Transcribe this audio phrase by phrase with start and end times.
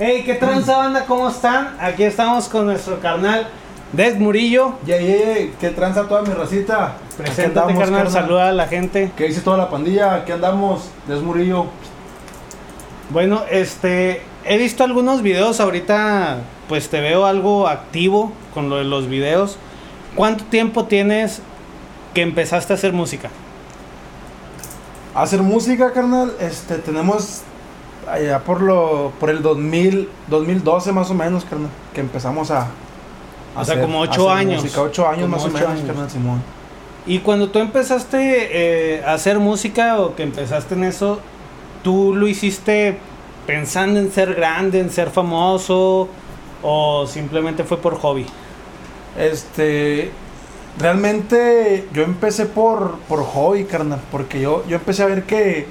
[0.00, 1.06] Hey, ¿qué tranza banda?
[1.06, 1.76] ¿Cómo están?
[1.80, 3.48] Aquí estamos con nuestro carnal
[3.92, 4.74] Des Murillo.
[4.86, 6.94] Yey, yey, ¿qué tranza toda mi racita?
[7.16, 9.10] Preséntate, andamos, carnal, saluda a la gente.
[9.16, 10.14] ¿Qué dice toda la pandilla?
[10.14, 11.66] Aquí andamos, Des Murillo.
[13.10, 18.84] Bueno, este, he visto algunos videos ahorita, pues te veo algo activo con lo de
[18.84, 19.58] los videos.
[20.14, 21.42] ¿Cuánto tiempo tienes
[22.14, 23.30] que empezaste a hacer música?
[25.12, 27.42] Hacer música, carnal, este, tenemos
[28.10, 32.68] allá por lo, por el 2000, 2012 más o menos, carnal, que empezamos a...
[33.56, 34.62] O sea, como ocho hacer años.
[34.62, 35.84] Música, ocho años Como más o menos, años.
[35.86, 36.42] carnal, Simón.
[37.06, 41.20] Y cuando tú empezaste eh, a hacer música o que empezaste en eso,
[41.82, 42.98] ¿tú lo hiciste
[43.46, 46.08] pensando en ser grande, en ser famoso
[46.62, 48.26] o simplemente fue por hobby?
[49.18, 50.10] Este,
[50.78, 55.66] realmente yo empecé por, por hobby, carnal, porque yo, yo empecé a ver que,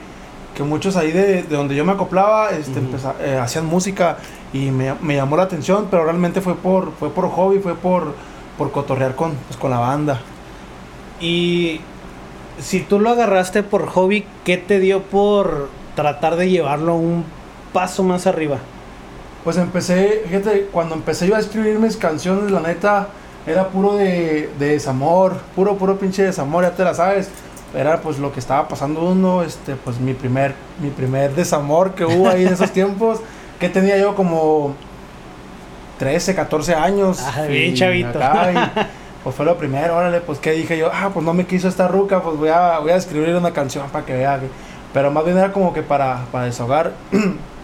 [0.58, 2.82] que muchos ahí de, de donde yo me acoplaba este,
[3.22, 4.18] eh, hacían música
[4.52, 8.16] y me, me llamó la atención, pero realmente fue por, fue por hobby, fue por,
[8.58, 10.20] por cotorrear con, pues, con la banda.
[11.22, 11.82] Y
[12.60, 17.24] si tú lo agarraste por hobby, ¿qué te dio por tratar de llevarlo un
[17.72, 18.58] paso más arriba?
[19.44, 23.10] Pues empecé, fíjate, cuando empecé yo a escribir mis canciones, la neta,
[23.46, 27.30] era puro de, de desamor, puro, puro pinche desamor, ya te la sabes.
[27.76, 32.06] Era pues lo que estaba pasando uno, este, pues mi primer, mi primer desamor que
[32.06, 33.20] hubo ahí en esos tiempos,
[33.60, 34.74] que tenía yo como
[36.00, 37.20] 13, 14 años.
[37.22, 38.24] Ah, bien chavito.
[38.24, 38.82] acá, y,
[39.24, 41.88] pues fue lo primero, órale, pues que dije yo, ah, pues no me quiso esta
[41.88, 44.40] ruca, pues voy a, voy a escribir una canción para que vea.
[44.40, 44.50] que-".
[44.94, 46.94] Pero más bien era como que para, para desahogar.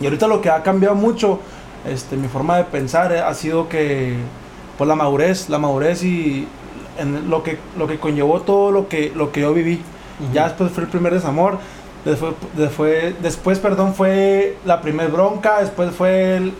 [0.00, 1.40] Y ahorita lo que ha cambiado mucho,
[1.86, 4.16] este, mi forma de pensar eh, ha sido que,
[4.78, 6.48] pues la madurez, la madurez y
[7.00, 9.82] en lo que, lo que conllevó todo lo que, lo que yo viví.
[10.34, 11.58] Ya después fue el primer desamor,
[12.04, 16.52] después, después, después perdón, fue la primer bronca, después fue el,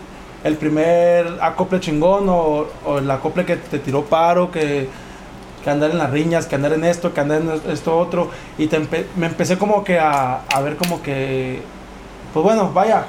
[0.44, 4.88] el primer acople chingón o, o el acople que te tiró paro, que,
[5.62, 8.28] que andar en las riñas, que andar en esto, que andar en esto otro.
[8.56, 11.60] Y te empe- me empecé como que a, a ver como que,
[12.32, 13.04] pues bueno, vaya,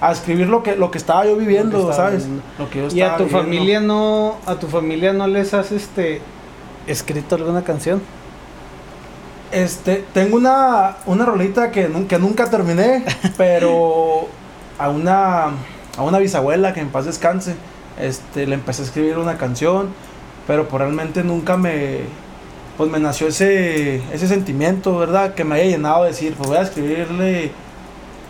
[0.00, 2.24] a escribir lo que, lo que estaba yo viviendo, Lo estaba ¿sabes?
[2.24, 2.42] viviendo.
[2.58, 3.38] Lo que yo ¿Y a tu viviendo.
[3.44, 6.22] familia no a tu familia no les has este
[6.86, 8.00] escrito alguna canción?
[9.50, 13.04] Este, tengo una, una rolita que, nun- que nunca terminé,
[13.36, 14.28] pero
[14.78, 15.44] a una,
[15.96, 17.54] a una bisabuela que en paz descanse,
[18.00, 19.90] este, le empecé a escribir una canción,
[20.46, 21.98] pero pues realmente nunca me,
[22.78, 25.34] pues me nació ese, ese sentimiento, ¿verdad?
[25.34, 27.50] Que me haya llenado de decir, pues voy a escribirle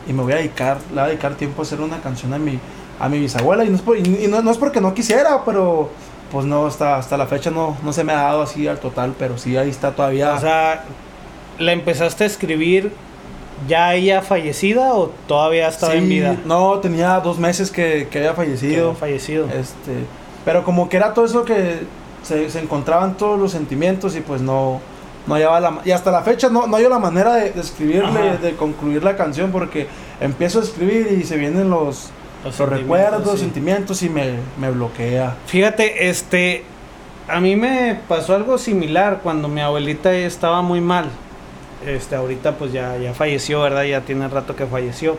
[0.08, 2.38] y me voy a dedicar, le voy a dedicar tiempo a hacer una canción a
[2.38, 2.58] mi,
[2.98, 5.90] a mi bisabuela, y no es, por- y no, no es porque no quisiera, pero
[6.32, 9.14] pues no, hasta, hasta la fecha no, no se me ha dado así al total,
[9.18, 10.32] pero sí ahí está todavía.
[10.32, 10.82] O sea,
[11.58, 12.90] ¿la empezaste a escribir
[13.68, 16.36] ya ella fallecida o todavía estaba en vida?
[16.46, 18.94] No, tenía dos meses que, que había fallecido.
[18.94, 19.44] fallecido.
[19.46, 19.92] Este,
[20.44, 21.80] pero como que era todo eso que
[22.22, 24.80] se, se encontraban todos los sentimientos y pues no,
[25.26, 28.30] no hallaba la y hasta la fecha no, no hallo la manera de, de escribirle,
[28.30, 28.38] Ajá.
[28.38, 29.86] de concluir la canción porque
[30.18, 32.10] empiezo a escribir y se vienen los,
[32.44, 33.44] Los los recuerdos, sí.
[33.44, 35.36] sentimientos y me, me bloquea.
[35.46, 36.64] Fíjate, este,
[37.28, 41.06] a mí me pasó algo similar cuando mi abuelita estaba muy mal.
[41.86, 43.84] Este, ahorita pues ya, ya falleció, ¿verdad?
[43.84, 45.16] Ya tiene rato que falleció.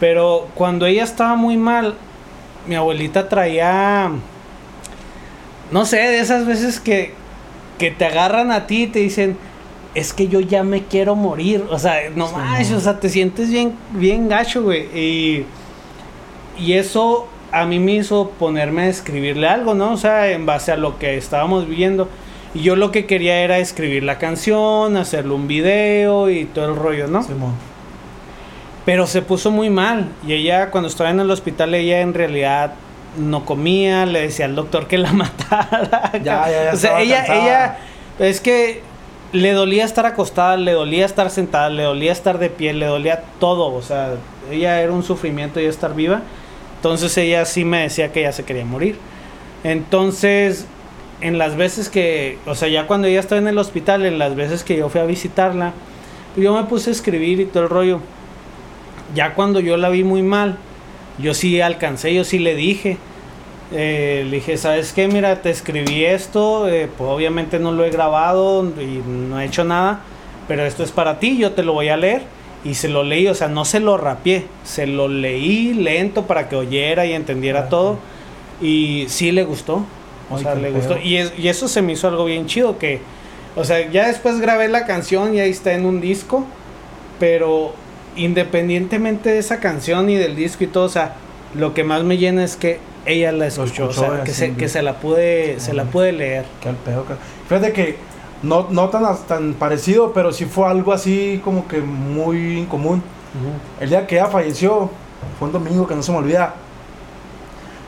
[0.00, 1.94] Pero cuando ella estaba muy mal,
[2.66, 4.10] mi abuelita traía,
[5.70, 7.14] no sé, de esas veces que,
[7.78, 9.36] que te agarran a ti y te dicen,
[9.94, 11.64] es que yo ya me quiero morir.
[11.70, 12.76] O sea, no Sí, no.
[12.78, 14.82] o sea, te sientes bien, bien gacho, güey.
[14.98, 15.46] Y,
[16.58, 19.92] y eso a mí me hizo ponerme a escribirle algo, ¿no?
[19.92, 22.08] O sea, en base a lo que estábamos viendo.
[22.54, 26.76] Y yo lo que quería era escribir la canción, hacerle un video y todo el
[26.76, 27.22] rollo, ¿no?
[27.22, 27.54] Simón.
[28.84, 30.08] Pero se puso muy mal.
[30.26, 32.74] Y ella, cuando estaba en el hospital, ella en realidad
[33.18, 36.12] no comía, le decía al doctor que la matara.
[36.14, 37.42] Ya, ya, ya O sea, ella, cansada.
[37.42, 37.78] ella,
[38.18, 38.82] es que
[39.32, 43.22] le dolía estar acostada, le dolía estar sentada, le dolía estar de pie, le dolía
[43.40, 43.72] todo.
[43.74, 44.14] O sea,
[44.50, 46.22] ella era un sufrimiento ya estar viva.
[46.82, 48.96] Entonces ella sí me decía que ella se quería morir.
[49.62, 50.66] Entonces,
[51.20, 54.34] en las veces que, o sea, ya cuando ella estaba en el hospital, en las
[54.34, 55.74] veces que yo fui a visitarla,
[56.36, 58.00] yo me puse a escribir y todo el rollo.
[59.14, 60.56] Ya cuando yo la vi muy mal,
[61.18, 62.96] yo sí alcancé, yo sí le dije.
[63.70, 65.06] eh, le dije, ¿sabes qué?
[65.06, 69.62] Mira, te escribí esto, eh, pues obviamente no lo he grabado y no he hecho
[69.62, 70.00] nada,
[70.48, 72.22] pero esto es para ti, yo te lo voy a leer.
[72.64, 76.48] Y se lo leí, o sea, no se lo rapié, se lo leí lento para
[76.48, 77.98] que oyera y entendiera Ah, todo.
[78.60, 79.84] Y sí le gustó,
[80.30, 80.74] o Ay, sea, le pedo.
[80.74, 80.98] gustó.
[81.02, 83.00] Y, es- y eso se me hizo algo bien chido, que,
[83.56, 86.46] o sea, ya después grabé la canción y ahí está en un disco,
[87.18, 87.74] pero
[88.16, 91.14] independientemente de esa canción y del disco y todo, o sea,
[91.54, 94.54] lo que más me llena es que ella la escuchó, escuchó, o sea, que, se,
[94.54, 95.92] que se la pude, se la Ujú.
[95.92, 96.44] pude leer.
[96.62, 97.18] Qué al pedo, ca-
[97.48, 97.96] Fíjate que
[98.42, 103.02] no, no tan, tan parecido, pero sí fue algo así como que muy incomún.
[103.80, 104.90] El día que ella falleció,
[105.38, 106.54] fue un domingo que no se me olvida.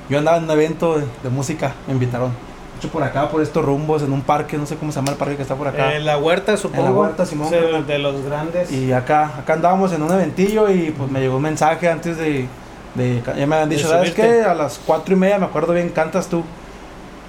[0.08, 2.30] Yo andaba en un evento de, de música, me invitaron.
[2.78, 5.16] Hecho, por acá, por estos rumbos, en un parque, no sé cómo se llama el
[5.16, 5.94] parque que está por acá.
[5.94, 6.90] Eh, la huerta, supongo.
[7.00, 7.56] huerta, Simón, Sí,
[7.86, 8.70] de los grandes.
[8.70, 12.46] Y acá, acá andábamos en un eventillo y pues me llegó un mensaje antes de,
[12.94, 14.42] de- ya me habían dicho, ¿sabes qué?
[14.42, 16.42] A las cuatro y media, me acuerdo bien, cantas tú.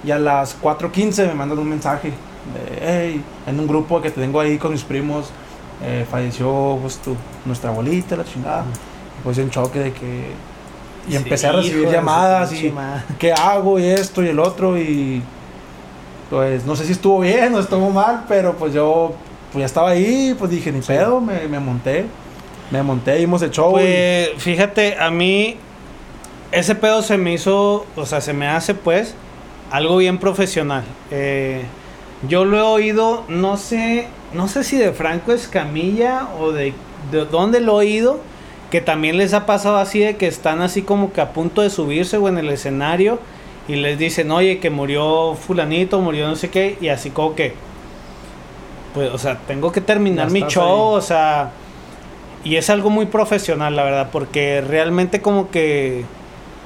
[0.04, 2.12] Y a las 4.15 me mandan un mensaje
[2.54, 5.30] de, hey, en un grupo que tengo ahí con mis primos,
[5.82, 7.14] eh, falleció pues, tu,
[7.44, 8.64] nuestra abuelita, la chingada.
[9.24, 10.30] Pues en choque de que...
[11.08, 13.02] Y Sí, empecé a recibir llamadas y madre.
[13.18, 15.22] qué hago y esto y el otro y
[16.28, 19.14] pues no sé si estuvo bien o estuvo mal, pero pues yo
[19.52, 22.06] pues ya estaba ahí, pues dije, ni pedo, me, me monté.
[22.72, 23.70] Me monté, dimos el show.
[23.70, 25.56] y- Pues fíjate, a mí
[26.50, 29.14] ese pedo se me hizo, o sea, se me hace pues
[29.70, 30.82] algo bien profesional.
[31.12, 31.62] Eh,
[32.28, 36.72] yo lo he oído, no sé, no sé si de Franco Escamilla o de,
[37.10, 38.20] de dónde lo he oído,
[38.70, 41.70] que también les ha pasado así de que están así como que a punto de
[41.70, 43.18] subirse o en el escenario
[43.68, 47.54] y les dicen, oye, que murió fulanito, murió no sé qué, y así como que,
[48.94, 50.98] pues, o sea, tengo que terminar mi show, ahí.
[50.98, 51.50] o sea,
[52.44, 56.04] y es algo muy profesional, la verdad, porque realmente como que,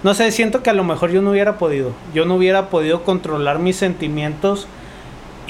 [0.03, 3.03] no sé, siento que a lo mejor yo no hubiera podido, yo no hubiera podido
[3.03, 4.67] controlar mis sentimientos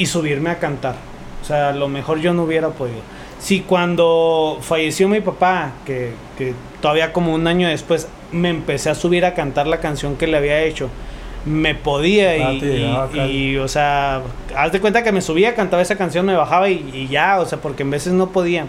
[0.00, 0.94] y subirme a cantar,
[1.43, 3.00] o sea, a lo mejor yo no hubiera podido.
[3.38, 8.94] Si cuando falleció mi papá, que, que todavía como un año después me empecé a
[8.94, 10.88] subir a cantar la canción que le había hecho,
[11.44, 14.23] me podía Ah, y, y, o sea,
[14.56, 17.44] haz de cuenta que me subía, cantaba esa canción, me bajaba y, y ya, o
[17.44, 18.64] sea, porque en veces no podía.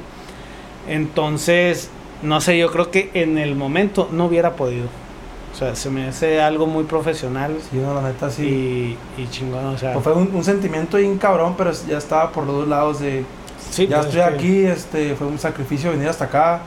[0.89, 1.89] Entonces,
[2.23, 4.87] no sé, yo creo que en el momento no hubiera podido.
[5.53, 8.97] O sea, se me hace algo muy profesional Sí, no, la neta sí.
[9.17, 9.93] y, y chingón, o sea.
[9.93, 13.25] Pues fue un, un sentimiento bien cabrón, pero ya estaba por los dos lados de...
[13.69, 16.61] sí, ya pues, estoy es que- aquí, este, fue un sacrificio venir hasta acá.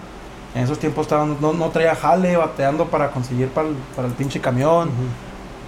[0.54, 4.14] En esos tiempos estaba, no, no traía jale, bateando para conseguir para el, para el
[4.14, 4.90] pinche camión.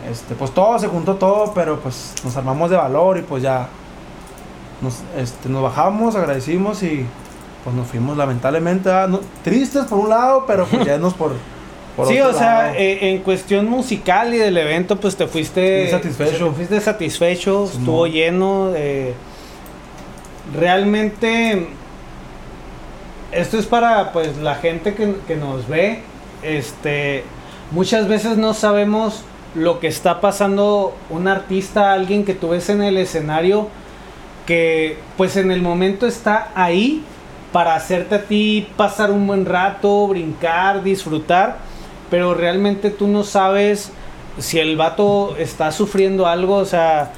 [0.09, 3.67] Este, pues todo, se juntó todo, pero pues nos armamos de valor y pues ya
[4.81, 7.05] nos, este, nos bajamos, agradecimos y
[7.65, 11.33] pues nos fuimos lamentablemente, no- tristes por un lado, pero pues ya nos por,
[11.97, 16.49] por sí, o sea, eh, en cuestión musical y del evento, pues te fuiste satisfecho.
[16.49, 18.73] te fuiste satisfecho, estuvo lleno.
[18.77, 19.15] eh,
[20.55, 21.69] realmente,
[23.33, 26.03] esto es para pues la gente que, que nos ve.
[26.43, 27.25] Este,
[27.71, 32.83] muchas veces no sabemos lo que está pasando un artista, alguien que tú ves en
[32.83, 33.69] el escenario,
[34.45, 37.03] que pues en el momento está ahí
[37.53, 41.57] para hacerte a ti pasar un buen rato, brincar, disfrutar,
[42.11, 43.93] pero realmente tú no sabes
[44.39, 47.13] si el vato está sufriendo algo, o sea,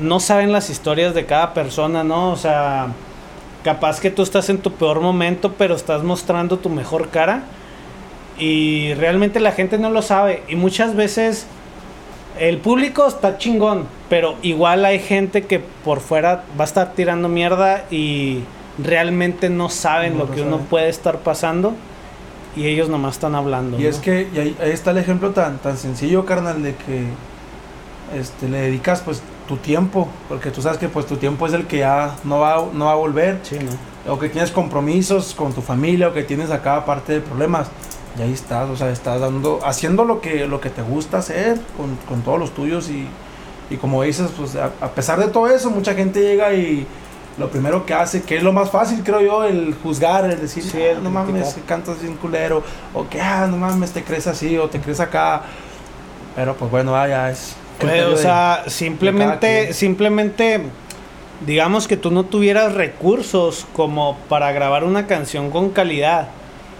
[0.00, 2.30] no saben las historias de cada persona, ¿no?
[2.30, 2.88] O sea,
[3.62, 7.44] capaz que tú estás en tu peor momento, pero estás mostrando tu mejor cara
[8.38, 10.42] y realmente la gente no lo sabe.
[10.48, 11.46] Y muchas veces
[12.38, 17.28] el público está chingón, pero igual hay gente que por fuera va a estar tirando
[17.28, 18.40] mierda y
[18.78, 21.74] realmente no saben No lo lo que uno puede estar pasando
[22.56, 23.78] y ellos nomás están hablando.
[23.78, 23.88] Y ¿no?
[23.88, 27.04] es que y ahí, ahí está el ejemplo tan, tan sencillo, carnal, de que
[28.18, 31.66] este, le dedicas pues tu tiempo, porque tú sabes que pues tu tiempo es el
[31.66, 34.12] que ya no va, no va a volver, Sí, ¿no?
[34.12, 37.68] o que tienes compromisos con tu familia, o que tienes acá parte de problemas.
[38.18, 41.58] Y ahí estás, o sea, estás dando, haciendo lo que, lo que te gusta hacer
[41.76, 43.08] con, con todos los tuyos y,
[43.70, 46.86] y como dices, pues a, a pesar de todo eso, mucha gente llega y
[47.38, 50.62] lo primero que hace, que es lo más fácil, creo yo, el juzgar, el decir,
[50.62, 52.62] Sí, "Ah, el no mames, que cantas bien culero,
[52.92, 55.42] o que, ah, no mames, te crees así, o te crees acá.
[56.36, 57.56] Pero pues bueno, ah, ya es.
[57.78, 60.60] Criterio o sea, simplemente, simplemente,
[61.44, 66.28] digamos que tú no tuvieras recursos como para grabar una canción con calidad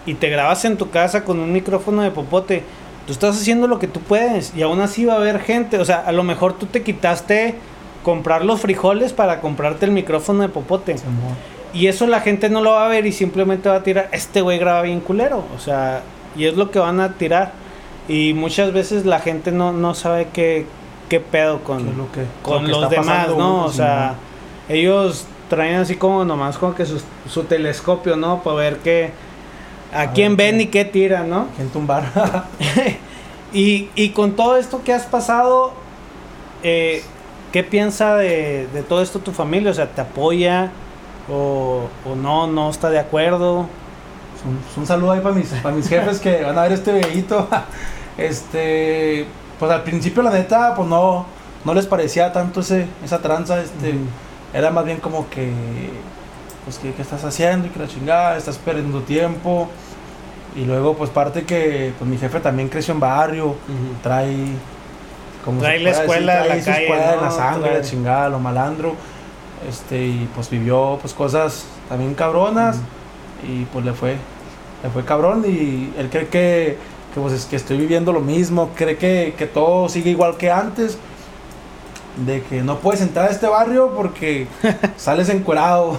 [0.07, 2.63] y te grabas en tu casa con un micrófono de popote,
[3.07, 5.85] tú estás haciendo lo que tú puedes y aún así va a haber gente, o
[5.85, 7.57] sea, a lo mejor tú te quitaste
[8.05, 10.95] comprar los frijoles para comprarte el micrófono de popote.
[11.73, 14.41] Y eso la gente no lo va a ver y simplemente va a tirar, este
[14.43, 15.43] güey graba bien culero.
[15.57, 16.03] O sea,
[16.37, 17.51] y es lo que van a tirar.
[18.07, 20.67] Y muchas veces la gente no, no sabe qué,
[21.09, 23.35] qué pedo con, ¿Qué es lo que- con lo que los demás, ¿no?
[23.35, 24.15] uno, O sea,
[24.69, 28.43] ellos traen así como nomás como que sus- su telescopio, ¿no?
[28.43, 29.11] Para ver qué,
[29.93, 31.49] a, A quién ver ven qué- y qué tiran, ¿no?
[31.57, 32.05] ¿Quién tumbar?
[33.53, 35.73] y, y con todo esto que has pasado,
[36.63, 37.03] eh,
[37.55, 39.71] ¿qué piensa de, de todo esto tu familia?
[39.71, 40.73] O sea, ¿te apoya
[41.31, 43.69] o, o no, no está de acuerdo?
[44.45, 47.49] un, un saludo ahí para mis, para mis jefes que van a ver este videito.
[48.17, 49.27] Este,
[49.59, 51.27] pues al principio la neta, pues no,
[51.65, 53.93] no les parecía tanto ese, esa tranza, este,
[54.53, 55.51] era más bien como que,
[56.65, 57.67] pues que, ¿qué estás haciendo?
[57.67, 59.69] Y que la chingada, estás perdiendo tiempo.
[60.55, 63.57] Y luego, pues parte que, pues mi jefe también creció en barrio,
[64.05, 64.37] trae
[65.45, 67.23] como Trae se la escuela de trae la calle, escuela en ¿no?
[67.25, 67.83] la sangre, Trae.
[67.83, 68.95] chingada, lo malandro.
[69.69, 72.77] Este, y pues vivió pues cosas también cabronas
[73.49, 74.17] y pues le fue
[74.83, 76.77] le fue cabrón y él cree que,
[77.15, 80.51] que pues es que estoy viviendo lo mismo, cree que, que todo sigue igual que
[80.51, 80.99] antes.
[82.27, 84.47] De que no puedes entrar a este barrio porque
[84.97, 85.99] sales encuerado.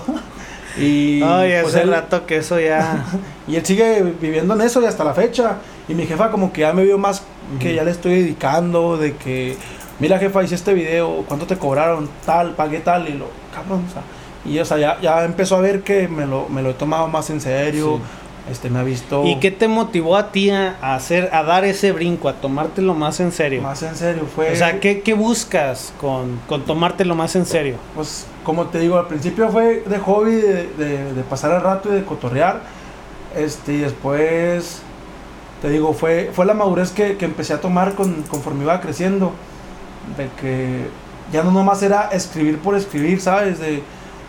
[0.78, 3.04] y Ay, pues hace él- rato que eso ya.
[3.48, 5.58] y él sigue viviendo en eso y hasta la fecha.
[5.88, 7.24] Y mi jefa como que ya me vio más
[7.60, 9.56] que ya le estoy dedicando, de que,
[10.00, 12.10] mira jefa, hice este video, ¿cuánto te cobraron?
[12.26, 14.02] Tal, pagué tal, y lo, cabrón, o sea,
[14.52, 17.08] y o sea, ya, ya empezó a ver que me lo, me lo he tomado
[17.08, 18.00] más en serio,
[18.52, 21.66] este, me ha visto ¿Y qué te motivó a ti a a hacer, a dar
[21.66, 23.62] ese brinco, a tomártelo más en serio?
[23.62, 27.76] más en serio, fue, O sea, ¿qué, qué buscas con, con tomártelo más en serio?
[27.96, 31.90] pues, como te digo, al principio fue de hobby, de, de- de pasar el rato
[31.92, 32.62] y de cotorrear,
[33.36, 34.82] este, y después,
[35.66, 39.32] te digo, fue, fue la madurez que, que empecé a tomar con, conforme iba creciendo,
[40.16, 40.86] de que
[41.34, 43.58] ya no nomás era escribir por escribir, ¿sabes?
[43.58, 43.82] De,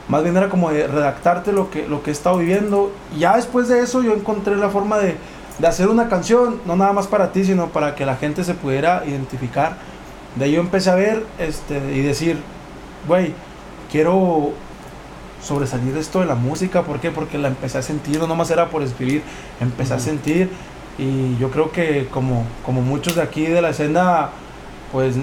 [0.08, 2.90] más bien era como de redactarte lo que, lo que he estado viviendo.
[3.14, 5.16] Y ya después de eso yo encontré la forma de,
[5.58, 8.54] de hacer una canción, no nada más para ti, sino para que la gente se
[8.54, 9.76] pudiera identificar.
[10.36, 12.38] De ahí yo empecé a ver este, y decir,
[13.06, 13.34] güey,
[13.92, 14.52] quiero
[15.42, 16.80] sobresalir de esto de la música.
[16.80, 17.10] ¿Por qué?
[17.10, 19.22] Porque la empecé a sentir, no nomás era por escribir,
[19.60, 20.04] empecé a Ujú.
[20.06, 20.50] sentir.
[20.98, 24.30] Y yo creo que como, como muchos de aquí de la escena,
[24.92, 25.16] pues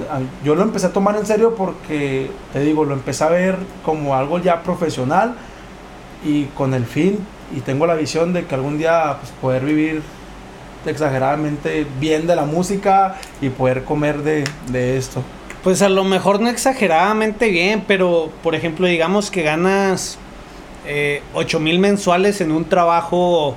[0.44, 4.16] yo lo empecé a tomar en serio porque, te digo, lo empecé a ver como
[4.16, 5.36] algo ya profesional
[6.24, 7.20] y con el fin,
[7.56, 10.02] y tengo la visión de que algún día pues, poder vivir
[10.86, 15.24] exageradamente bien de la música y poder comer de, de esto.
[15.64, 20.18] Pues a lo mejor no exageradamente bien, pero por ejemplo, digamos que ganas
[20.86, 23.56] eh, 8 mil mensuales en un trabajo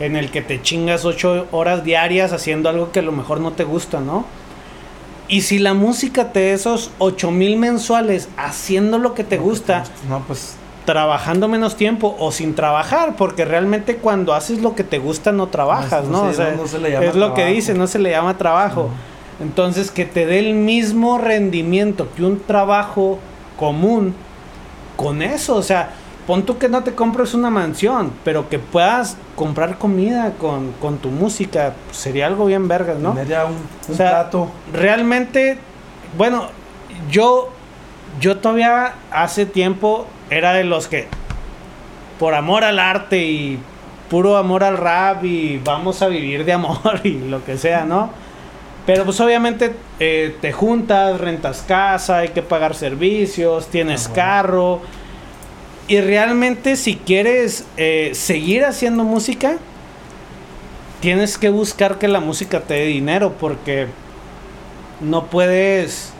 [0.00, 3.52] en el que te chingas 8 horas diarias haciendo algo que a lo mejor no
[3.52, 4.24] te gusta, ¿no?
[5.28, 9.84] Y si la música te da esos 8 mil mensuales haciendo lo que te gusta,
[10.08, 14.98] No, pues trabajando menos tiempo o sin trabajar, porque realmente cuando haces lo que te
[14.98, 16.24] gusta no trabajas, ¿no?
[16.24, 18.36] se- O sea, no se le llama es lo que dice, no se le llama
[18.36, 18.90] trabajo.
[19.40, 23.18] Entonces, que te dé el mismo rendimiento que un trabajo
[23.58, 24.14] común
[24.96, 25.90] con eso, o sea,
[26.26, 30.98] pon tú que no te compres una mansión, pero que puedas comprar comida con, con
[30.98, 33.10] tu música, pues, sería algo bien vergas, ¿no?
[33.12, 34.50] tener ya un, un O sea, plato.
[34.72, 35.58] realmente,
[36.16, 36.46] bueno,
[37.10, 37.50] yo,
[38.20, 41.08] yo todavía hace tiempo era de los que,
[42.18, 43.58] por amor al arte y
[44.08, 48.10] puro amor al rap y vamos a vivir de amor y lo que sea, ¿no?
[48.86, 54.14] Pero pues obviamente eh, te juntas, rentas casa, hay que pagar servicios, tienes Ah, bueno.
[54.22, 54.80] carro.
[55.86, 59.56] Y realmente si quieres eh, seguir haciendo música,
[61.00, 63.88] tienes que buscar que la música te dé dinero porque
[65.00, 66.12] no puedes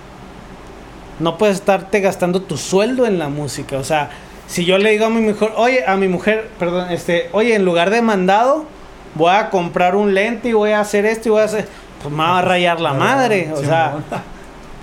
[1.21, 4.11] no puedes estarte gastando tu sueldo en la música, o sea,
[4.49, 7.65] si yo le digo a mi mujer, "Oye, a mi mujer, perdón, este, oye, en
[7.65, 8.67] lugar de mandado,
[9.15, 11.69] voy a comprar un lente y voy a hacer esto y voy a hacer,
[12.03, 13.95] pues me va a rayar la madre, o sea,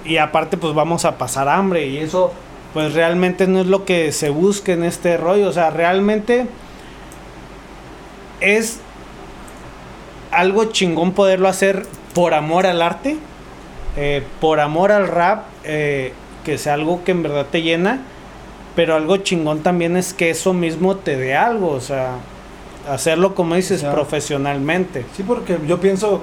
[0.05, 2.31] y aparte pues vamos a pasar hambre y eso
[2.73, 6.47] pues realmente no es lo que se busca en este rollo, o sea, realmente
[8.39, 8.79] es
[10.31, 13.17] algo chingón poderlo hacer por amor al arte,
[13.97, 16.13] eh, por amor al rap, eh,
[16.43, 18.01] que sea algo que en verdad te llena,
[18.75, 22.15] pero algo chingón también es que eso mismo te dé algo, o sea,
[22.89, 25.05] hacerlo como dices, profesionalmente.
[25.15, 26.21] Sí, porque yo pienso,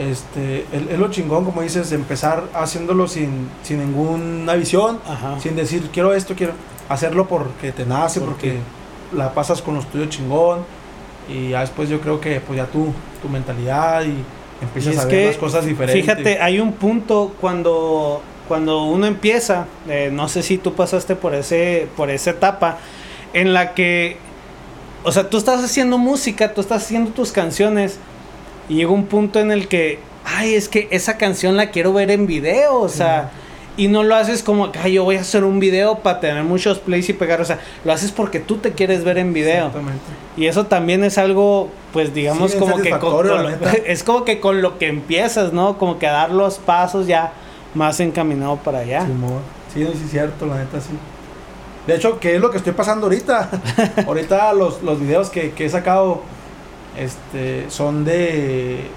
[0.00, 5.38] este, es lo chingón, como dices, de empezar haciéndolo sin, sin ninguna visión, Ajá.
[5.40, 6.52] sin decir quiero esto, quiero
[6.88, 10.60] hacerlo porque te nace, Porque- porque la pasas con los tuyos chingón
[11.28, 14.14] y ya después yo creo que pues ya tu, tu mentalidad y
[14.62, 16.00] empiezas Y a ver que, las cosas diferentes.
[16.02, 21.34] Fíjate, hay un punto cuando, cuando uno empieza, eh, no sé si tú pasaste por,
[21.34, 22.78] ese, por esa etapa,
[23.32, 24.16] en la que,
[25.04, 27.98] o sea, tú estás haciendo música, tú estás haciendo tus canciones,
[28.70, 32.10] y llega un punto en el que, ay, es que esa canción la quiero ver
[32.10, 33.30] en video, o sea,
[33.76, 36.44] y no lo haces como que, ay, yo voy a hacer un video para tener
[36.44, 39.66] muchos plays y pegar, o sea, lo haces porque tú te quieres ver en video.
[39.66, 40.04] Exactamente.
[40.36, 43.48] Y eso también es algo, pues digamos, Sí, como que con, con lo-
[43.86, 45.76] es como que con lo que empiezas, ¿no?
[45.76, 47.32] Como que dar los pasos ya
[47.74, 49.04] más encaminado para allá.
[49.74, 50.90] Sí, sí es cierto, la neta sí.
[51.86, 53.48] De hecho, ¿qué es lo que estoy pasando ahorita?
[54.06, 56.22] ahorita los, los videos que, que he sacado
[56.96, 58.88] este, son de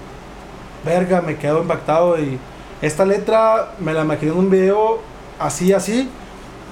[0.84, 2.38] verga, me quedo impactado y
[2.82, 5.00] esta letra me la imaginé en un video
[5.38, 6.08] así, así.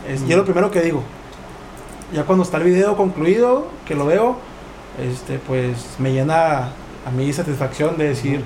[0.08, 1.02] Es, Y es lo primero que digo.
[2.12, 4.36] Ya cuando está el video concluido, que lo veo,
[5.00, 6.72] este, pues me llena
[7.06, 8.44] a mí satisfacción de decir,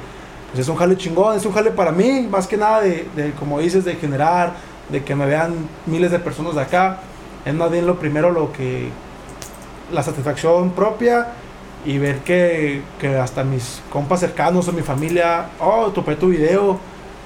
[0.53, 3.33] pues es un jale chingón, es un jale para mí, más que nada de, de,
[3.33, 4.55] como dices, de generar,
[4.89, 5.55] de que me vean
[5.87, 7.01] miles de personas de acá.
[7.45, 8.89] Es más bien lo primero lo que,
[9.93, 11.29] la satisfacción propia
[11.87, 16.79] y ver que, que hasta mis compas cercanos o mi familia, oh, topé tu video,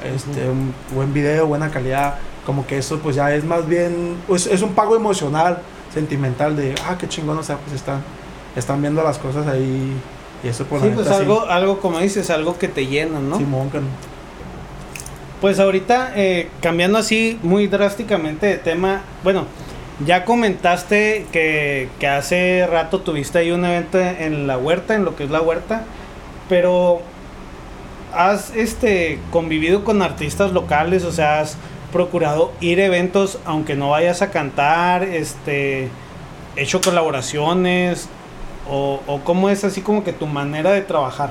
[0.04, 4.46] este, un buen video, buena calidad, como que eso pues ya es más bien, pues,
[4.46, 5.62] es un pago emocional,
[5.92, 8.02] sentimental de, ah, qué chingón, o sea, pues están,
[8.54, 9.96] están viendo las cosas ahí
[10.44, 11.14] y eso por Sí, pues sí.
[11.14, 13.38] algo, algo como dices, algo que te llena, ¿no?
[13.38, 13.86] Simón, que no.
[15.40, 19.46] Pues ahorita, eh, cambiando así muy drásticamente de tema, bueno,
[20.04, 25.24] ya comentaste que, hace rato tuviste ahí un evento en la huerta, en lo que
[25.24, 25.82] es la huerta,
[26.48, 27.02] pero
[28.14, 31.56] has este convivido con artistas locales, o sea, has
[31.92, 35.88] procurado ir a eventos aunque no vayas a cantar, este,
[36.56, 38.08] hecho colaboraciones,
[38.68, 41.30] o, o cómo es así como que tu manera de trabajar.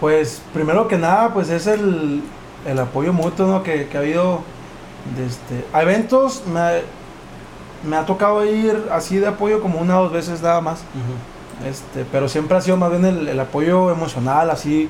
[0.00, 2.22] Pues primero que nada, pues es el,
[2.66, 3.62] el apoyo mutuo ¿no?
[3.62, 4.42] que ha habido
[5.16, 6.42] de este, a eventos.
[6.46, 6.80] Me, ha-
[7.88, 10.80] me ha tocado ir así de apoyo como una o dos veces nada más.
[11.68, 14.88] Este, pero siempre ha sido más bien el, el apoyo emocional, así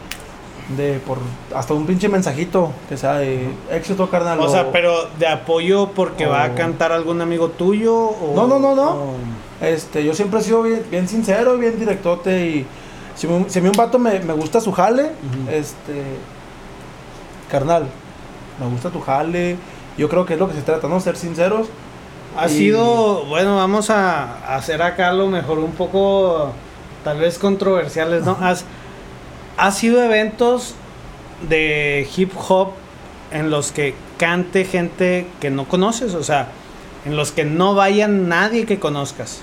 [0.77, 1.19] de por
[1.55, 4.39] hasta un pinche mensajito que sea de éxito carnal.
[4.41, 8.59] O sea, pero de apoyo porque va a cantar algún amigo tuyo o No, no,
[8.59, 8.91] no, no.
[8.91, 9.15] o-
[9.61, 12.67] Este, yo siempre he sido bien, bien sincero, bien directote y
[13.17, 15.11] si, me- si a mí un vato me, me gusta su jale,
[15.51, 16.03] este,
[17.51, 17.87] carnal,
[18.61, 19.57] me gusta tu jale,
[19.99, 21.01] yo creo que es lo que se trata, ¿no?
[21.01, 21.69] Ser sinceros.
[22.37, 26.53] ha Y- sido, bueno, vamos a, hacer acá lo mejor un poco
[27.05, 28.37] tal vez controversiales, ¿no?
[28.41, 28.65] Has,
[29.59, 30.75] ha sido eventos
[31.49, 32.71] de hip hop
[33.33, 36.49] en los que cante gente que no conoces, o sea,
[37.05, 39.41] en los que no vaya nadie que conozcas.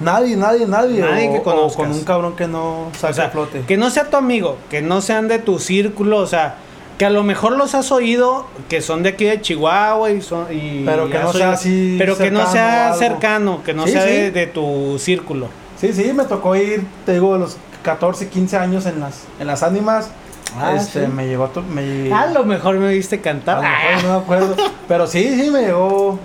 [0.00, 1.00] Nadie, nadie, nadie.
[1.00, 1.76] Nadie o, que o conozcas.
[1.76, 3.60] con un cabrón que no saque O sea, flote.
[3.66, 6.56] Que no sea tu amigo, que no sean de tu círculo, o sea,
[7.02, 10.46] que a lo mejor los has oído, que son de aquí de Chihuahua y son...
[10.52, 13.92] y Pero que no sea oído- así Pero que no sea cercano, que no Sí,
[13.94, 14.08] sea sí.
[14.10, 15.48] de, de tu círculo.
[15.80, 19.48] Sí, sí, me tocó ir, te digo, a los 14, 15 años en las, en
[19.48, 20.10] las ánimas.
[20.56, 21.10] Ah, este, sí.
[21.12, 23.56] me llegó, to- me, A lo mejor me viste A cantar.
[23.56, 24.56] lo mejor no me acuerdo.
[24.86, 26.20] Pero sí, sí me llegó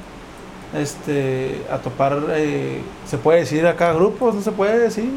[0.75, 5.09] este a topar eh, se puede decir acá grupos, no se puede decir.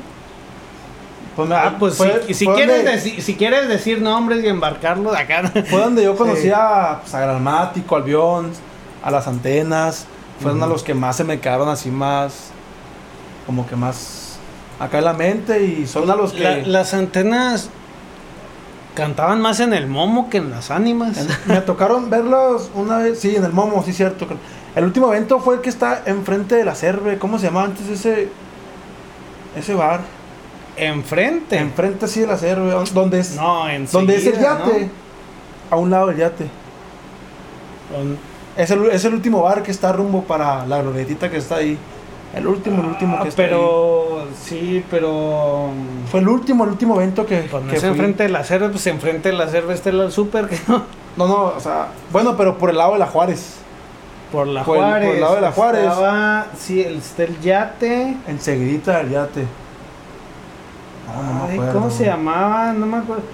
[1.41, 4.43] Pues, me- Ah, pues fue- si, si fue quieres donde, decir, si quieres decir nombres
[4.45, 5.51] y embarcarlos acá.
[5.69, 6.51] fue donde yo conocí Sí.
[6.55, 8.05] a, pues, a Granmático, al
[9.03, 10.07] a las antenas.
[10.41, 12.51] Fueron a los que más se me quedaron así más
[13.47, 14.39] como que más
[14.79, 17.69] acá en la mente y son a los que La- las antenas
[18.95, 21.27] cantaban más en el momo que en las ánimas.
[21.47, 24.27] Me tocaron verlos una vez, sí, en el Momo, sí, cierto.
[24.75, 27.19] El último evento fue el que está enfrente de la Cerve.
[27.19, 28.29] ¿Cómo se llamaba antes ese
[29.57, 30.01] ese bar?
[30.87, 31.57] Enfrente.
[31.59, 32.73] Enfrente, sí, de la Cerve.
[32.93, 34.89] Donde es, no, en donde es el yate.
[35.71, 36.47] A un lado del yate.
[38.57, 41.79] Es el, es el último bar que está rumbo para la glorietita que está ahí.
[42.35, 43.49] El último, el último que está ahí.
[43.49, 45.71] Ah, pero sí, pero
[46.11, 47.91] Fue el último, el último evento que, pues no que es fui.
[47.91, 50.83] enfrente de la cerve, pues enfrente de la cerve está el super que no.
[51.17, 53.57] No, no, o sea, bueno, pero por el lado de la Juárez.
[54.31, 55.21] Por la Por el- por el Juárez.
[55.21, 55.83] lado de la Juárez.
[55.83, 58.17] Estaba, sí, el, está el yate.
[58.29, 59.45] Enseguidita del yate.
[61.15, 61.73] No, no me Ay, acuerdo.
[61.73, 62.73] ¿Cómo se llamaba?
[62.73, 63.25] No me acuerdo.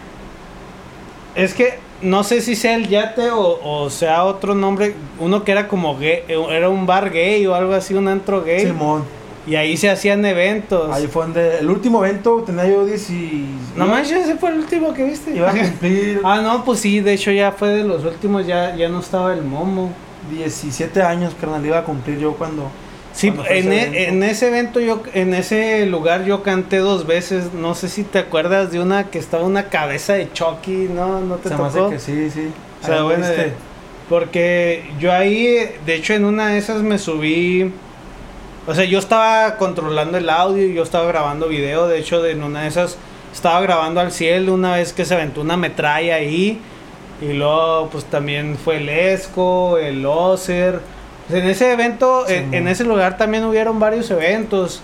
[1.35, 4.95] Es que no sé si sea el yate o, o sea otro nombre.
[5.19, 8.67] Uno que era como gay, era un bar gay o algo así, un antro gay.
[8.67, 9.05] Simón.
[9.47, 10.91] Y ahí se hacían eventos.
[10.93, 11.59] Ahí fue donde.
[11.59, 13.47] El último evento tenía yo 10 y.
[13.77, 15.35] No manches, ese fue el último que viste.
[15.37, 18.75] Iba a cumplir ah, no, pues sí, de hecho ya fue de los últimos, ya,
[18.75, 19.93] ya no estaba el momo.
[20.33, 21.65] 17 años, carnal.
[21.65, 22.71] Iba a cumplir yo cuando.
[23.17, 23.99] Sí, en, e- evento.
[23.99, 27.55] en ese evento yo, en ese lugar yo canté dos veces.
[27.55, 31.21] No sé si te acuerdas de una que estaba una cabeza de Chucky, ¿no?
[31.21, 31.91] ¿No te Se me hace tocó?
[31.91, 32.49] que sí, sí.
[32.83, 33.27] O sea, bueno,
[34.11, 37.73] porque yo ahí, de hecho en una de esas me subí,
[38.67, 42.43] o sea, yo estaba controlando el audio y yo estaba grabando video, de hecho en
[42.43, 42.99] una de esas
[43.33, 46.61] estaba grabando al cielo una vez que se aventó una metralla ahí
[47.21, 50.81] y luego pues también fue el Esco, el Ocer.
[51.29, 54.83] Pues, en ese evento, Sí, en, en ese lugar también hubieron varios eventos.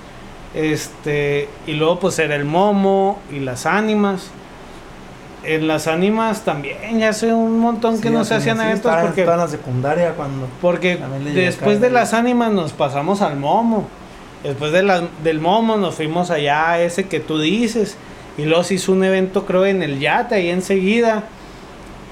[0.55, 4.31] Este, y luego pues era el Momo y las ánimas.
[5.45, 9.27] En las ánimas también ya hace un montón que no se hacían eventos porque en
[9.27, 10.47] la secundaria cuando.
[10.61, 11.01] porque
[11.35, 13.89] después de las ánimas nos pasamos al momo.
[14.45, 17.97] Después de del momo nos fuimos allá a ese que tú dices.
[18.39, 21.25] Y luego se hizo un evento, creo, en el Yate, ahí enseguida.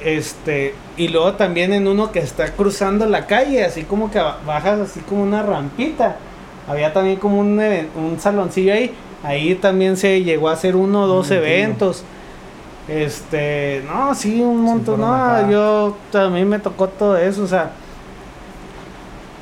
[0.04, 4.80] Este, y luego también en uno que está cruzando la calle, así como que bajas
[4.80, 6.16] así como una rampita.
[6.68, 8.94] Había también como un, un saloncillo ahí.
[9.22, 12.04] Ahí también se llegó a hacer uno o dos eventos.
[12.88, 15.00] Este, no, sí, un montón.
[15.00, 17.72] no, yo también me tocó todo eso, o sea.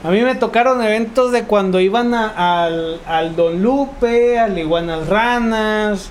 [0.04, 6.10] A mí me tocaron eventos de cuando iban al, al Don Lupe, al Iguanas Ranas,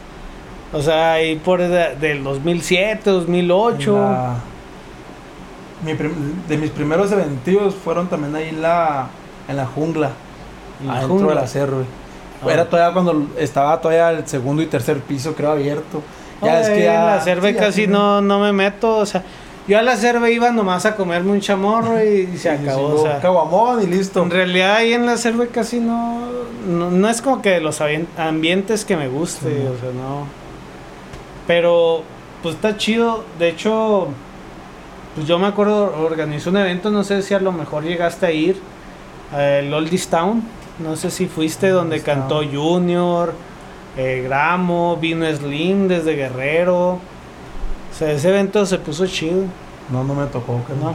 [0.74, 3.98] o sea, ahí por del 2007, 2008.
[6.48, 9.08] de mis primeros eventos fueron también ahí en la,
[9.48, 10.12] en la jungla,
[10.82, 11.30] en la jungla.
[11.30, 11.84] de la cerro.
[12.44, 12.52] Ah.
[12.52, 16.02] Era todavía cuando estaba todavía el segundo y tercer piso, creo, abierto.
[16.42, 19.24] Ya es que ya, la cerve casi no, no me meto, o sea,
[19.68, 22.96] yo a la cerve iba nomás a comerme un chamorro y, se acabó.
[22.96, 24.22] o sea, caguamón y listo.
[24.22, 26.22] En realidad ahí en la cerve casi no,
[26.68, 27.82] no, es como que los
[28.18, 30.47] ambientes que me guste, o sea, no.
[31.48, 32.04] Pero
[32.44, 34.10] pues está chido, de hecho,
[35.16, 38.32] pues yo me acuerdo, organizó un evento, no sé si a lo mejor llegaste a
[38.32, 38.62] ir,
[39.36, 40.44] el Oldies Town,
[40.80, 43.34] no sé si fuiste donde cantó Junior,
[43.98, 46.90] eh, Gramo, vino Slim desde Guerrero.
[46.90, 49.46] O sea, ese evento se puso chido.
[49.90, 50.94] No, no me tocó, que no.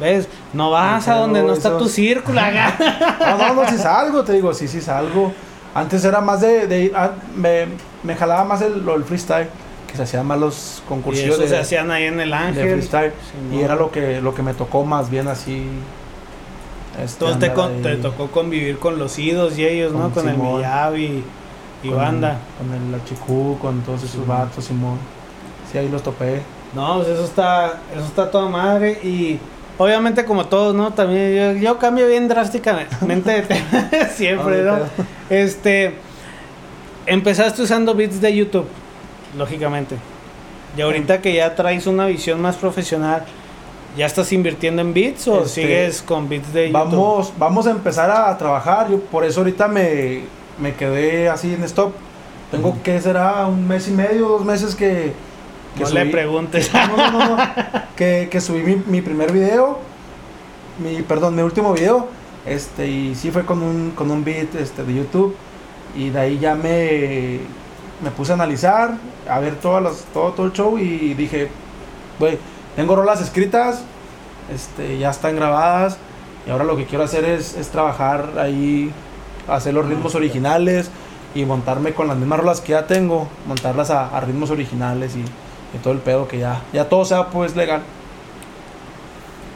[0.00, 0.28] ¿Ves?
[0.54, 2.40] No vas a donde no está tu círculo.
[3.20, 5.32] no, no, no, si salgo, te digo, sí, sí salgo.
[5.74, 6.92] Antes era más de, de ir,
[7.36, 7.66] me,
[8.02, 9.48] me, jalaba más el, el, freestyle,
[9.92, 11.22] que se hacían más los concursos.
[11.22, 12.64] Y eso se hacían ahí en el Ángel.
[12.64, 13.12] De freestyle.
[13.52, 15.66] y era lo que, lo que me tocó más bien así.
[16.98, 20.10] Este, Entonces te, te, tocó convivir con los idos y ellos, ¿no?
[20.10, 21.22] Con el Miyavi
[21.82, 22.38] y banda.
[22.58, 24.98] con el Achicú, con todos esos vatos, Simón.
[25.70, 26.40] Sí, ahí los topé.
[26.74, 29.38] No, pues eso está, eso está toda madre y
[29.76, 30.92] obviamente como todos, ¿no?
[30.92, 34.78] También yo, cambio bien drásticamente de tema siempre, ¿no?
[35.28, 35.94] Este,
[37.04, 38.66] empezaste usando beats de YouTube,
[39.36, 39.96] lógicamente.
[40.76, 43.24] Y ahorita que ya traes una visión más profesional,
[43.96, 46.90] ¿ya estás invirtiendo en beats o este, sigues con beats de YouTube?
[46.90, 50.22] Vamos, vamos a empezar a trabajar, yo por eso ahorita me
[50.58, 51.92] me quedé así en stop.
[52.50, 55.12] Tengo que será un mes y medio, dos meses que...
[55.76, 56.70] que no le preguntes.
[56.74, 57.36] no, no, no,
[57.96, 59.78] que, que, subí mi, mi, primer video,
[60.78, 62.08] mi, perdón, mi último video,
[62.44, 65.34] este, y sí fue con un, con un beat este, de YouTube,
[65.96, 67.40] y de ahí ya me,
[68.02, 68.92] me puse a analizar,
[69.28, 71.48] a ver todas las, todo, todo el show, y dije,
[72.18, 72.38] güey,
[72.76, 73.82] tengo rolas escritas,
[74.52, 75.96] este, ya están grabadas,
[76.46, 78.92] y ahora lo que quiero hacer es, es trabajar ahí
[79.48, 80.90] hacer los ritmos originales
[81.34, 85.24] y montarme con las mismas rolas que ya tengo, montarlas a, ritmos originales y,
[85.82, 87.80] todo el pedo que ya, ya todo sea pues legal.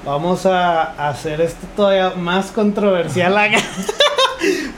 [0.07, 3.59] Vamos a hacer esto todavía más controversial acá.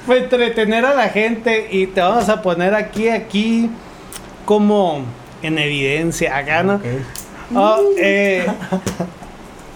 [0.08, 3.70] Fue entretener a la gente y te vamos a poner aquí, aquí,
[4.44, 5.02] como
[5.42, 6.80] en evidencia acá, ¿no?
[7.54, 8.46] Oh, eh,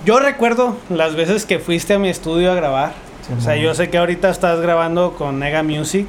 [0.05, 2.93] yo recuerdo las veces que fuiste a mi estudio a grabar
[3.37, 6.07] o sea, yo sé que ahorita estás grabando con Nega Music,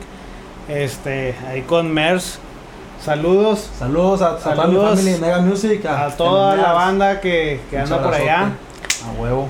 [0.68, 2.40] este, ahí con Mers.
[3.00, 3.70] Saludos.
[3.78, 5.86] Saludos a, toda mi familia Nega Music.
[5.86, 8.52] A, toda la banda que, anda por allá.
[9.06, 9.48] A huevo.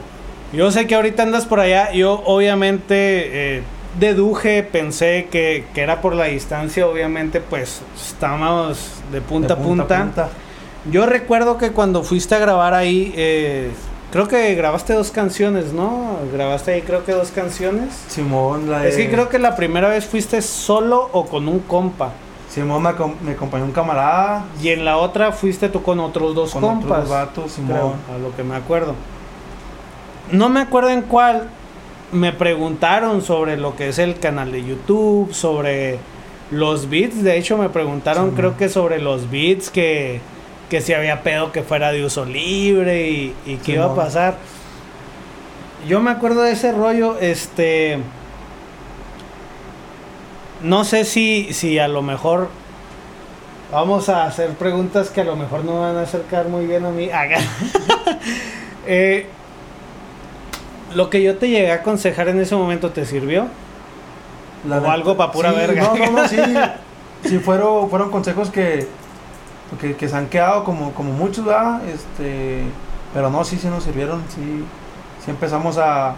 [0.52, 1.92] Yo sé que ahorita andas por allá.
[1.94, 3.64] Yo obviamente eh,
[4.00, 6.88] deduje, pensé que, era por la distancia.
[6.88, 10.30] Obviamente pues estábamos de punta, a punta.
[10.92, 13.14] Yo recuerdo que cuando fuiste a grabar ahí...
[13.16, 13.72] Eh,
[14.14, 16.20] Creo que grabaste dos canciones, ¿no?
[16.32, 18.00] Grabaste ahí creo que dos canciones.
[18.10, 18.90] Simón, la de...
[18.90, 22.12] Es que creo que la primera vez fuiste solo o con un compa.
[22.48, 22.92] Simón me,
[23.24, 24.46] me acompañó un camarada.
[24.62, 26.92] Y en la otra fuiste tú con otros dos con compas.
[26.92, 27.94] Otros vatos, Simón.
[28.14, 28.94] a lo que me acuerdo.
[30.32, 31.50] No me acuerdo en cuál.
[32.14, 36.00] Me preguntaron sobre lo que es el canal de YouTube, sobre
[36.52, 37.24] los beats.
[37.24, 40.22] De hecho, me preguntaron, creo que sobre los beats que
[40.74, 44.38] que si había pedo que fuera de uso libre y, y qué iba a pasar.
[45.88, 48.00] Yo me acuerdo de ese rollo, este...
[50.64, 52.50] No sé si, si a lo mejor
[53.72, 56.90] vamos a hacer preguntas que a lo mejor no van a acercar muy bien a
[56.90, 57.08] mí.
[58.88, 59.28] eh,
[60.96, 63.48] lo que yo te llegué a aconsejar en ese momento te sirvió.
[64.70, 65.82] o algo para pura verga.
[65.82, 66.38] No, no, no, sí.
[67.26, 68.88] sí fueron, fueron consejos que,
[69.98, 71.82] que, se han quedado como, como muchos, ¿verdad?
[71.88, 72.64] Este,
[73.14, 74.64] pero no, sí, sí nos sirvieron, sí,
[75.24, 76.16] sí empezamos a,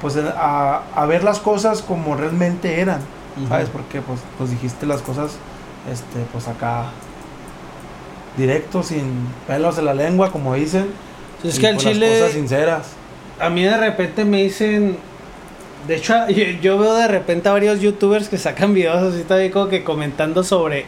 [0.00, 3.00] pues, a, a ver las cosas como realmente eran,
[3.48, 3.68] ¿sabes?
[3.68, 5.32] Porque, pues, pues dijiste las cosas,
[5.90, 6.86] este, pues acá,
[8.36, 10.88] directo, sin pelos de la lengua, como dicen.
[11.42, 12.18] Es que al pues, chile...
[12.18, 12.86] cosas sinceras.
[13.38, 14.96] A mí de repente me dicen...
[15.86, 16.14] De hecho,
[16.62, 20.42] yo, veo de repente a varios youtubers que sacan videos así también como que comentando
[20.42, 20.86] sobre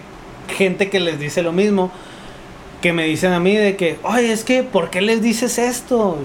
[0.57, 1.91] gente que les dice lo mismo,
[2.81, 6.19] que me dicen a mí de que, oye, es que, ¿por qué les dices esto?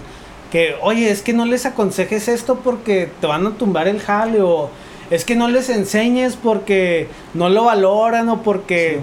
[0.51, 4.41] Que, oye, es que no les aconsejes esto porque te van a tumbar el jale
[4.41, 4.69] o
[5.09, 8.99] es que no les enseñes porque no lo valoran o porque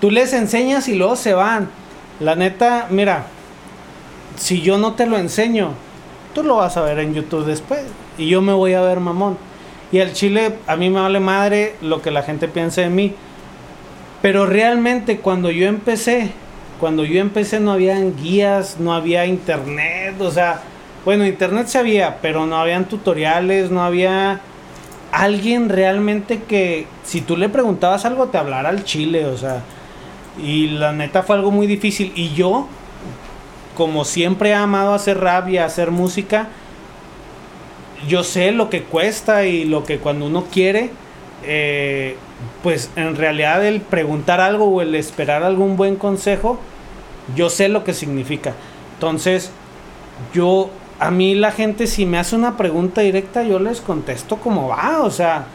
[0.00, 1.70] tú les enseñas y luego se van.
[2.20, 3.26] La neta, mira,
[4.36, 5.72] si yo no te lo enseño,
[6.34, 7.82] tú lo vas a ver en YouTube después
[8.18, 9.38] y yo me voy a ver mamón.
[9.92, 13.14] Y al chile a mí me vale madre lo que la gente piense de mí.
[14.20, 16.30] Pero realmente cuando yo empecé,
[16.80, 20.62] cuando yo empecé no había guías, no había internet, o sea,
[21.04, 24.40] bueno, internet se había, pero no habían tutoriales, no había
[25.12, 29.62] alguien realmente que si tú le preguntabas algo te hablara al chile, o sea,
[30.42, 32.66] y la neta fue algo muy difícil y yo
[33.76, 36.48] como siempre he amado hacer rap y hacer música,
[38.08, 40.90] yo sé lo que cuesta y lo que cuando uno quiere,
[41.44, 42.16] eh,
[42.62, 46.58] pues en realidad el preguntar algo o el esperar algún buen consejo,
[47.34, 48.54] yo sé lo que significa.
[48.94, 49.50] Entonces,
[50.32, 54.68] yo, a mí la gente si me hace una pregunta directa, yo les contesto como
[54.68, 55.46] va, o sea,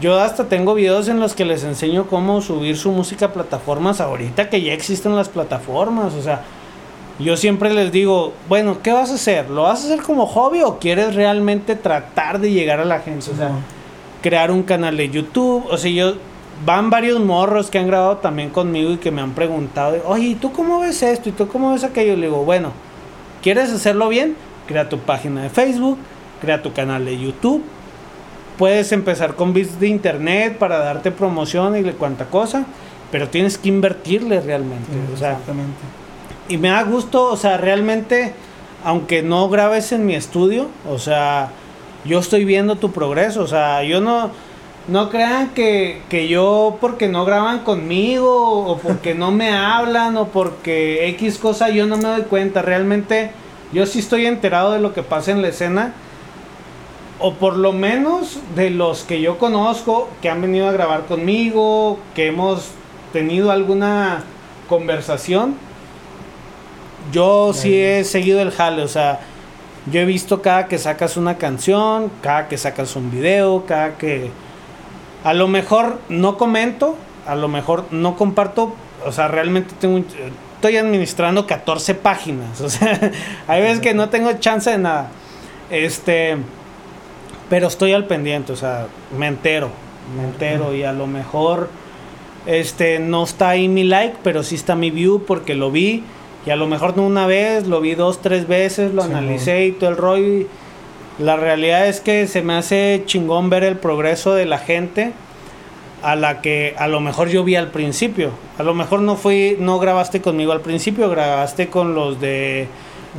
[0.00, 4.00] yo hasta tengo videos en los que les enseño cómo subir su música a plataformas
[4.00, 6.42] ahorita que ya existen las plataformas, o sea,
[7.20, 9.50] yo siempre les digo, bueno, ¿qué vas a hacer?
[9.50, 13.30] ¿Lo vas a hacer como hobby o quieres realmente tratar de llegar a la gente?
[13.30, 13.50] O sea,
[14.22, 15.66] crear un canal de YouTube.
[15.70, 16.14] O sea, yo
[16.64, 20.34] van varios morros que han grabado también conmigo y que me han preguntado, oye, ¿y
[20.34, 21.28] tú cómo ves esto?
[21.28, 22.16] ¿Y tú cómo ves aquello?
[22.16, 22.72] Le digo, bueno,
[23.42, 24.34] ¿quieres hacerlo bien?
[24.66, 25.98] Crea tu página de Facebook,
[26.40, 27.62] crea tu canal de YouTube.
[28.56, 32.64] Puedes empezar con bits de internet para darte promoción y cuanta cosa,
[33.10, 34.90] pero tienes que invertirle realmente.
[35.12, 35.99] o sea, exactamente
[36.50, 38.34] y me da gusto, o sea, realmente,
[38.84, 41.50] aunque no grabes en mi estudio, o sea,
[42.04, 44.32] yo estoy viendo tu progreso, o sea, yo no,
[44.88, 50.26] no crean que, que yo porque no graban conmigo, o porque no me hablan, o
[50.26, 53.30] porque X cosa, yo no me doy cuenta, realmente
[53.72, 55.94] yo sí estoy enterado de lo que pasa en la escena,
[57.20, 62.00] o por lo menos de los que yo conozco, que han venido a grabar conmigo,
[62.16, 62.70] que hemos
[63.12, 64.24] tenido alguna
[64.68, 65.69] conversación
[67.12, 69.20] yo sí he seguido el jale, o sea,
[69.90, 74.30] yo he visto cada que sacas una canción, cada que sacas un video, cada que...
[75.24, 80.04] A lo mejor no comento, a lo mejor no comparto, o sea, realmente tengo...
[80.54, 83.12] Estoy administrando 14 páginas, o sea,
[83.48, 85.10] hay veces que no tengo chance de nada.
[85.70, 86.36] Este...
[87.48, 88.86] Pero estoy al pendiente, o sea,
[89.18, 89.70] me entero,
[90.16, 91.68] me entero y a lo mejor...
[92.46, 96.04] Este, no está ahí mi like, pero sí está mi view porque lo vi
[96.46, 99.72] y a lo mejor no una vez, lo vi dos, tres veces, lo analicé y
[99.72, 100.46] todo el rollo.
[101.18, 105.12] la realidad es que se me hace chingón ver el progreso de la gente
[106.02, 108.30] a la que a lo mejor yo vi al principio.
[108.58, 112.68] A lo mejor no fui, no grabaste conmigo al principio, grabaste con los de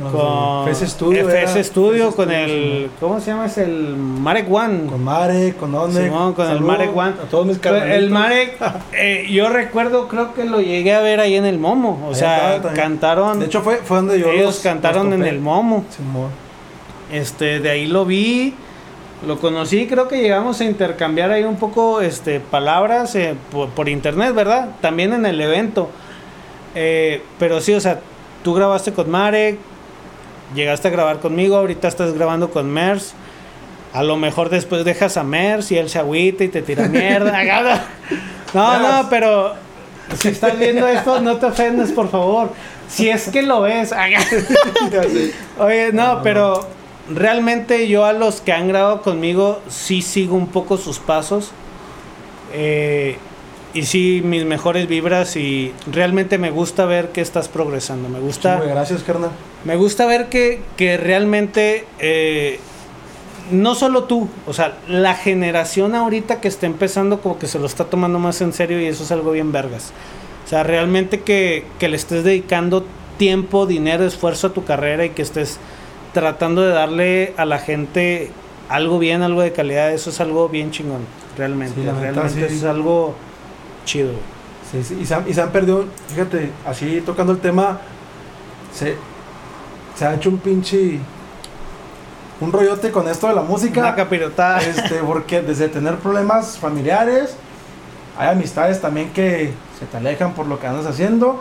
[0.00, 3.46] con FS Studio, FS Studio con el ¿cómo se llama?
[3.46, 4.86] Es el Marek One.
[4.86, 6.34] Con Marek, con One.
[6.34, 7.14] con el Marek One.
[7.22, 8.56] A todos mis El Marek,
[8.92, 12.06] eh, yo recuerdo, creo que lo llegué a ver ahí en el Momo.
[12.08, 13.40] O sea, cantaron.
[13.40, 14.30] De hecho, fue, fue donde yo.
[14.30, 15.84] Ellos cantaron en el Momo.
[17.12, 18.54] este, de ahí lo vi.
[19.26, 24.34] Lo conocí, creo que llegamos a intercambiar ahí un poco este, palabras eh, por, internet,
[24.34, 24.70] ¿verdad?
[24.80, 25.90] También en el evento.
[26.74, 28.00] Eh, pero sí, o sea,
[28.42, 29.58] tú grabaste con Marek,
[30.54, 33.14] llegaste a grabar conmigo, ahorita estás grabando con Mers.
[33.92, 37.84] A lo mejor después dejas a Mers y él se agüita y te tira mierda.
[38.54, 39.54] no, no, pero
[40.16, 42.52] si estás viendo esto, no te ofendes, por favor.
[42.88, 43.92] Si es que lo ves.
[45.58, 46.66] Oye, no, pero
[47.08, 51.52] realmente yo a los que han grabado conmigo sí sigo un poco sus pasos.
[52.52, 53.16] Eh,
[53.74, 58.08] y sí, mis mejores vibras y realmente me gusta ver que estás progresando.
[58.08, 58.60] Me gusta.
[58.60, 59.30] gracias, carnal.
[59.64, 62.58] Me gusta ver que, que realmente eh,
[63.50, 67.66] no solo tú, o sea, la generación ahorita que está empezando como que se lo
[67.66, 69.92] está tomando más en serio y eso es algo bien vergas.
[70.44, 72.84] O sea, realmente que, que le estés dedicando
[73.18, 75.58] tiempo, dinero, esfuerzo a tu carrera y que estés
[76.12, 78.30] tratando de darle a la gente
[78.68, 81.02] algo bien, algo de calidad, eso es algo bien chingón,
[81.36, 81.80] realmente.
[81.82, 83.14] realmente es algo
[83.84, 84.12] chido.
[84.70, 87.80] Sí, sí, y, se han, y se han perdido, fíjate, así tocando el tema,
[88.72, 88.96] se,
[89.94, 91.00] se ha hecho un pinche
[92.42, 93.80] un rollote con esto de la música.
[93.80, 94.58] Una.
[94.58, 97.36] Este, porque desde tener problemas familiares,
[98.18, 101.40] hay amistades también que se te alejan por lo que andas haciendo.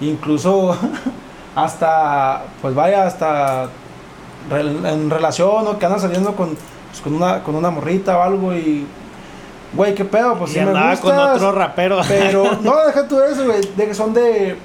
[0.00, 0.76] Incluso
[1.54, 3.68] hasta, pues vaya, hasta
[4.50, 6.56] en relación o que andas saliendo con,
[6.90, 8.86] pues, con, una, con una morrita o algo y
[9.74, 11.00] güey, qué pedo, pues y sí me gustas.
[11.00, 12.00] con otro rapero.
[12.08, 14.56] Pero, no, deja tú eso, güey, de que son de...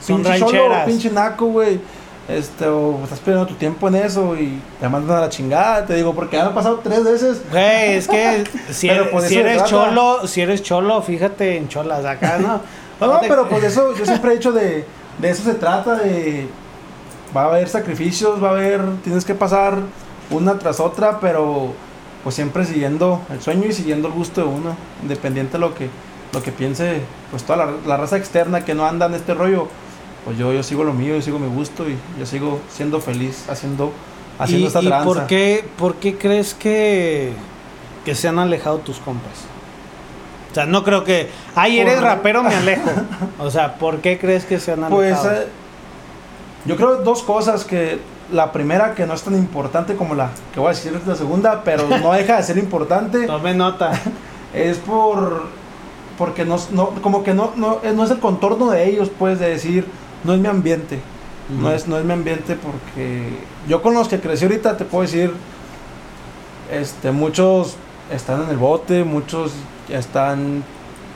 [0.00, 0.86] Son pinche rancheras.
[0.86, 1.80] pinche naco, güey.
[2.26, 5.94] Este, o estás perdiendo tu tiempo en eso y te mandan a la chingada, te
[5.94, 7.42] digo, porque ya me ha pasado tres veces.
[7.50, 12.04] Güey, es que si, Pero eres, pues si cholo, si eres cholo, fíjate en cholas
[12.04, 12.60] acá, ¿no?
[13.00, 14.84] No, no, pero pues eso, yo siempre he dicho de,
[15.18, 16.46] de eso se trata, de
[17.36, 19.78] va a haber sacrificios, va a haber, tienes que pasar
[20.30, 21.72] una tras otra, pero
[22.22, 25.90] pues siempre siguiendo el sueño y siguiendo el gusto de uno, independiente de lo que,
[26.32, 29.68] lo que piense, pues toda la, la raza externa que no anda en este rollo,
[30.24, 33.44] pues yo, yo sigo lo mío, yo sigo mi gusto y yo sigo siendo feliz
[33.48, 33.92] haciendo,
[34.38, 35.04] haciendo ¿Y, esta y tranza.
[35.04, 37.32] por qué, por qué crees que,
[38.04, 39.44] que se han alejado tus compas?
[40.50, 41.28] O sea, no creo que.
[41.56, 42.88] Ay, eres Por- rapero, me alejo.
[43.40, 45.42] O sea, ¿por qué crees que se han Pues alejado?
[45.42, 45.46] eh,
[46.64, 47.98] yo creo dos cosas que
[48.32, 51.62] la primera que no es tan importante como la que voy a decir la segunda,
[51.64, 53.92] pero no deja de ser importante, Tome nota.
[54.54, 55.42] es por
[56.16, 59.40] porque no, no como que no, no, eh, no es el contorno de ellos, pues
[59.40, 59.84] de decir,
[60.24, 61.00] no es mi ambiente.
[61.48, 65.02] No es, no es mi ambiente porque yo con los que crecí ahorita te puedo
[65.02, 65.30] decir,
[66.72, 67.76] este, muchos
[68.10, 69.52] están en el bote, muchos
[69.88, 70.64] ya están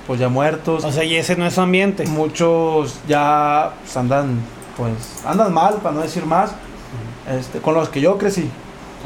[0.06, 0.84] pues ya muertos.
[0.84, 2.06] O sea, y ese no es su ambiente.
[2.06, 4.40] Muchos ya pues, andan,
[4.76, 6.50] pues, andan mal, para no decir más,
[7.30, 8.50] este, con los que yo crecí.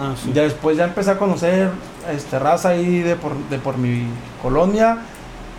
[0.01, 0.33] Ah, sí.
[0.35, 1.71] Ya después ya empecé a conocer
[2.11, 4.07] este, raza ahí de por, de por mi
[4.41, 4.99] colonia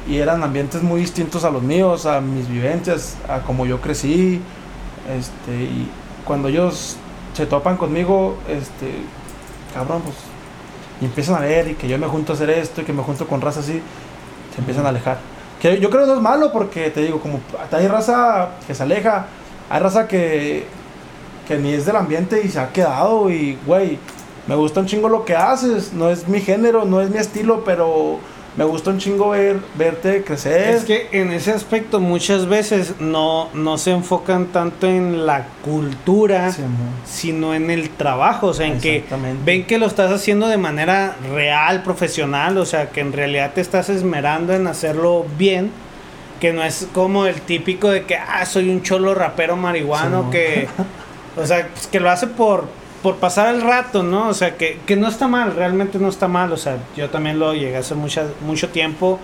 [0.07, 4.41] y eran ambientes muy distintos a los míos, a mis vivencias, a como yo crecí.
[5.09, 5.89] Este, y
[6.25, 6.97] cuando ellos
[7.33, 8.91] se topan conmigo, este,
[9.73, 10.15] cabrón, pues,
[11.01, 13.03] y empiezan a ver y que yo me junto a hacer esto y que me
[13.03, 13.81] junto con raza así,
[14.53, 15.17] se empiezan a alejar.
[15.61, 17.39] Que yo creo que no es malo porque te digo, como
[17.71, 19.27] hay raza que se aleja,
[19.69, 20.65] hay raza que,
[21.47, 23.97] que ni es del ambiente y se ha quedado y, güey,
[24.47, 27.63] me gusta un chingo lo que haces, no es mi género, no es mi estilo,
[27.63, 28.19] pero
[28.55, 30.75] me gusta un chingo ver, verte crecer.
[30.75, 36.51] Es que en ese aspecto muchas veces no, no se enfocan tanto en la cultura,
[36.51, 36.61] Sí,
[37.05, 39.03] sino en el trabajo, o sea, en que
[39.43, 43.61] ven que lo estás haciendo de manera real, profesional, o sea, que en realidad te
[43.61, 45.71] estás esmerando en hacerlo bien,
[46.39, 50.31] que no es como el típico de que, ah, soy un cholo rapero marihuano, Sí,
[50.37, 50.67] que,
[51.41, 52.67] o sea, pues, que lo hace por,
[53.03, 54.29] por pasar el rato, ¿no?
[54.29, 57.37] O sea, que, que no está mal, realmente no está mal, o sea, yo también
[57.37, 59.19] lo llegué a hacer mucho tiempo.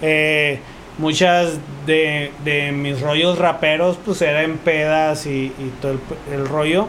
[0.00, 0.60] Eh,
[0.98, 5.98] muchas de, de mis rollos raperos pues eran pedas y, y todo el,
[6.32, 6.88] el rollo.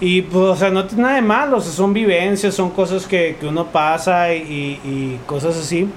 [0.00, 3.06] Y pues, o sea, no tiene nada de malo, o sea, son vivencias, son cosas
[3.06, 5.88] que, que uno pasa y, y cosas así.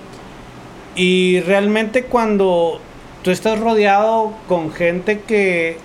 [0.96, 2.80] Y realmente cuando
[3.22, 5.78] tú estás rodeado con gente que,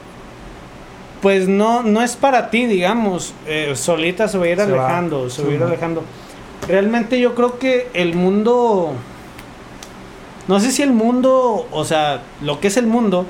[1.27, 4.85] pues no, no es para ti, digamos, eh, solita se va a ir Se va.
[4.85, 6.05] alejando, se va a ir alejando.
[6.69, 8.93] Realmente yo creo que el mundo,
[10.47, 13.27] no sé si el mundo, o sea, lo que es el mundo,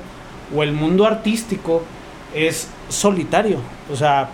[0.55, 1.81] o el mundo artístico,
[2.35, 3.57] es solitario.
[3.91, 4.29] O sea,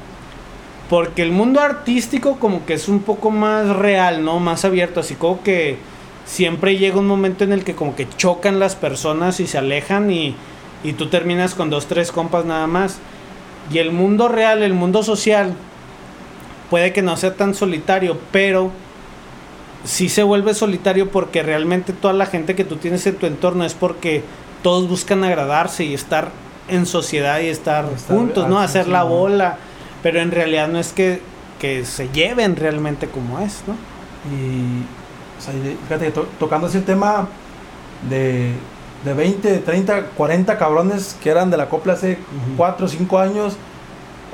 [0.89, 4.41] porque el mundo artístico como que es un poco más real, ¿no?
[4.41, 5.77] Más abierto, así como que
[6.25, 10.11] siempre llega un momento en el que como que chocan las personas y se alejan
[10.11, 10.35] y,
[10.83, 12.99] y tú terminas con dos, tres compas nada más.
[13.71, 15.53] Y el mundo real, el mundo social,
[16.69, 18.71] puede que no sea tan solitario, pero
[19.83, 23.65] sí se vuelve solitario porque realmente toda la gente que tú tienes en tu entorno
[23.65, 24.23] es porque
[24.61, 26.29] todos buscan agradarse y estar
[26.69, 28.59] en sociedad y estar, Estar juntos, ¿no?
[28.59, 29.57] Hacer la bola,
[30.01, 31.21] pero en realidad no es que,
[31.59, 33.73] que se lleven realmente como es, ¿no?
[34.33, 34.83] Y,
[35.37, 35.53] o sea,
[35.87, 37.27] fíjate, to- tocando el tema
[38.09, 38.51] de,
[39.03, 42.57] de 20, 30, 40 cabrones que eran de la copla hace Ujú.
[42.57, 43.55] 4 o 5 años,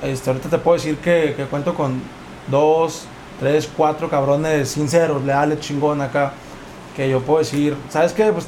[0.03, 2.01] este, ahorita te puedo decir que, que cuento con
[2.47, 3.05] 2,
[3.39, 6.33] 3, 4 cabrones sinceros, leales, chingón acá,
[6.95, 8.31] que yo puedo decir, ¿sabes qué?
[8.31, 8.47] Pues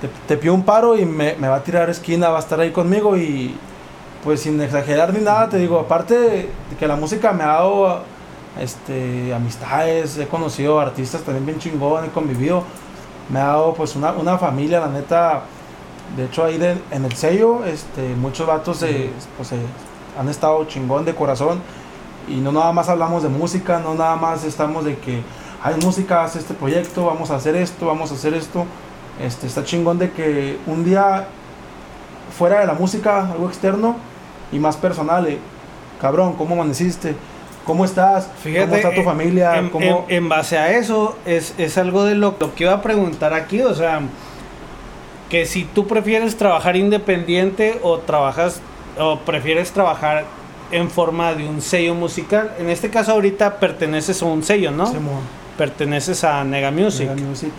[0.00, 2.60] te, te pido un paro y me, me va a tirar esquina, va a estar
[2.60, 3.54] ahí conmigo y
[4.24, 8.02] pues sin exagerar ni nada, te digo, aparte de que la música me ha dado
[8.60, 12.62] este, amistades, he conocido artistas también bien chingón, he convivido,
[13.32, 15.42] me ha dado pues una, una familia, la neta,
[16.16, 19.56] de hecho ahí de- en el sello, este, muchos vatos se, pues, se
[20.20, 21.60] han estado chingón de corazón.
[22.28, 25.22] Y no nada más hablamos de música, no nada más estamos de que
[25.62, 28.64] hay música, haz este proyecto, vamos a hacer esto, vamos a hacer esto,
[29.20, 31.26] este, está chingón de que un día
[32.38, 33.96] fuera de la música, algo externo
[34.52, 35.38] y más personal, eh,
[36.00, 37.16] cabrón, ¿cómo amaneciste?
[37.64, 38.28] ¿Cómo estás?
[38.42, 39.56] ¿Cómo está tu eh, familia?
[39.58, 42.72] En, ¿Cómo- en- en base a eso, es, es algo de lo, lo que iba
[42.74, 44.00] a preguntar aquí, o sea,
[45.30, 48.60] que si tú prefieres trabajar independiente o trabajas
[48.98, 50.24] o prefieres trabajar
[50.70, 52.52] en forma de un sello musical.
[52.58, 54.86] En este caso ahorita perteneces a un sello, ¿no?
[54.86, 55.20] Simón.
[55.56, 57.08] perteneces a Nega Music.
[57.10, 57.50] Mega Music.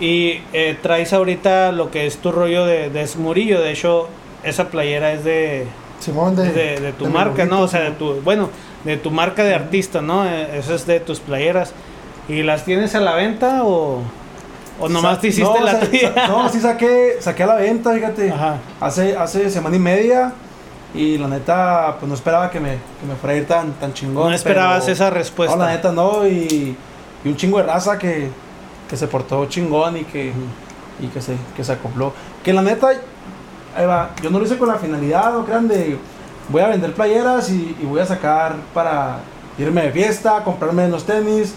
[0.00, 3.60] Y eh, traes ahorita lo que es tu rollo de, de Esmurillo.
[3.60, 4.08] De hecho,
[4.42, 5.66] esa playera es de,
[6.00, 7.60] Simón de, de, de tu marca, ¿no?
[7.60, 8.48] O sea, de tu, bueno,
[8.84, 10.26] de tu marca de artista, ¿no?
[10.26, 11.72] Eh, Eso es de tus playeras.
[12.28, 14.00] ¿Y las tienes a la venta o,
[14.80, 16.12] o nomás Sa- te hiciste no, la tuya?
[16.28, 18.30] no, sí saqué, saqué a la venta, fíjate.
[18.30, 18.56] Ajá.
[18.80, 20.32] Hace, hace semana y media.
[20.94, 23.92] Y la neta, pues no esperaba que me, que me fuera a ir tan, tan
[23.92, 24.28] chingón.
[24.28, 25.56] No esperabas pero- esa respuesta.
[25.56, 26.26] No, la neta no.
[26.26, 26.76] Y,
[27.24, 28.28] y un chingo de raza que,
[28.88, 30.32] que se portó chingón y que,
[31.00, 32.12] y que, se, que se acopló.
[32.44, 32.90] Que la neta,
[33.76, 35.98] ahí va, yo no lo hice con la finalidad, no crean, de
[36.48, 39.18] voy a vender playeras y, y voy a sacar para
[39.58, 41.54] irme de fiesta, comprarme unos tenis.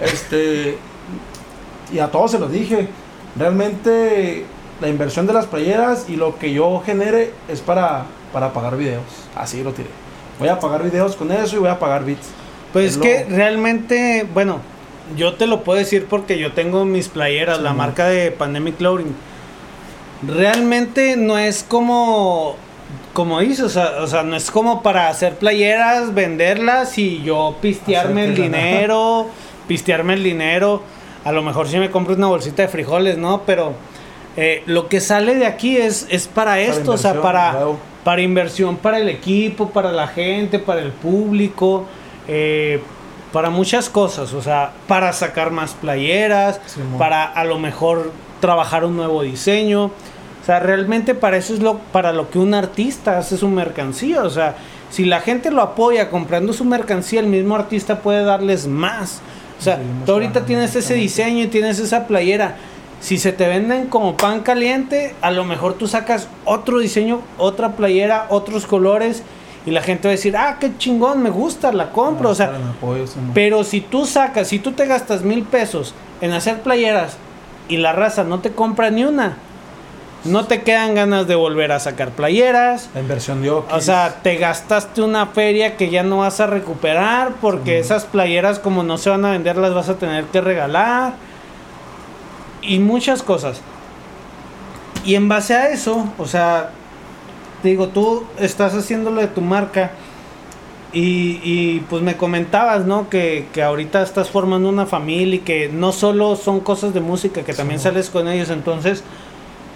[0.00, 0.76] Este,
[1.92, 2.88] y a todos se los dije.
[3.36, 4.44] Realmente
[4.80, 9.04] la inversión de las playeras y lo que yo genere es para, para pagar videos.
[9.36, 9.88] Así lo tiré.
[10.38, 12.26] Voy a pagar videos con eso y voy a pagar bits.
[12.72, 14.58] Pues Es que lo- realmente, bueno,
[15.16, 19.14] yo te lo puedo decir porque yo tengo mis playeras, la marca de Pandemic Clothing.
[20.26, 22.56] Realmente no es como,
[23.14, 27.56] como dices, o sea, o sea, no es como para hacer playeras, venderlas y yo
[27.62, 29.26] pistearme el Hacerte dinero,
[29.68, 30.82] pistearme el dinero.
[31.24, 33.42] A lo mejor sí me compro una bolsita de frijoles, ¿no?
[33.46, 33.72] Pero
[34.36, 37.56] eh, lo que sale de aquí es, es para esto, o sea, para,
[38.02, 41.84] para inversión para el equipo, para la gente, para el público,
[42.26, 42.82] eh,
[43.32, 46.60] para muchas cosas, o sea, para sacar más playeras,
[46.98, 48.10] para a lo mejor
[48.40, 49.92] trabajar un nuevo diseño.
[50.44, 54.22] O sea, realmente para eso es lo, para lo que un artista hace su mercancía.
[54.24, 54.56] O sea,
[54.90, 59.22] si la gente lo apoya comprando su mercancía, el mismo artista puede darles más.
[59.58, 62.56] O sea, tú ahorita tienes ese diseño y tienes esa playera.
[63.00, 67.72] Si se te venden como pan caliente, a lo mejor tú sacas otro diseño, otra
[67.72, 69.22] playera, otros colores
[69.64, 72.28] y la gente va a decir, ah, qué chingón, me gusta, la compro.
[72.28, 72.52] O sea,
[73.32, 77.16] pero si tú sacas, si tú te gastas mil pesos en hacer playeras
[77.66, 79.38] y la raza no te compra ni una,
[80.24, 82.88] no te quedan ganas de volver a sacar playeras.
[82.94, 83.64] La inversión dio.
[83.70, 88.58] O sea, te gastaste una feria que ya no vas a recuperar porque esas playeras
[88.58, 91.14] como no se van a vender las vas a tener que regalar.
[92.62, 93.60] Y muchas cosas.
[95.04, 96.70] Y en base a eso, o sea,
[97.62, 99.90] digo, tú estás haciéndolo de tu marca.
[100.94, 103.08] Y, y, pues me comentabas, ¿no?
[103.10, 107.42] Que, que ahorita estás formando una familia y que no solo son cosas de música,
[107.42, 107.84] que también Sí.
[107.84, 108.48] sales con ellos.
[108.48, 109.02] Entonces,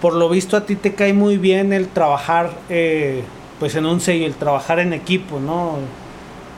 [0.01, 3.23] por lo visto a ti te cae muy bien el trabajar eh,
[3.59, 5.77] pues en un sello, el trabajar en equipo, ¿no?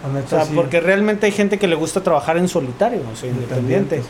[0.04, 3.30] O sea, sí, porque realmente hay gente que le gusta trabajar en solitario, o sea,
[3.30, 4.02] independiente.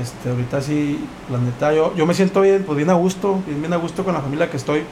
[0.00, 0.98] Este, ahorita sí,
[1.30, 4.04] la neta, yo, yo me siento bien, pues bien a gusto, bien, bien a gusto
[4.04, 4.82] con la familia que estoy.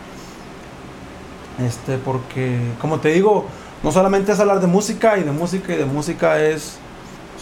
[1.64, 3.46] Este, porque, como te digo,
[3.82, 6.76] no solamente es hablar de música y de música y de música es,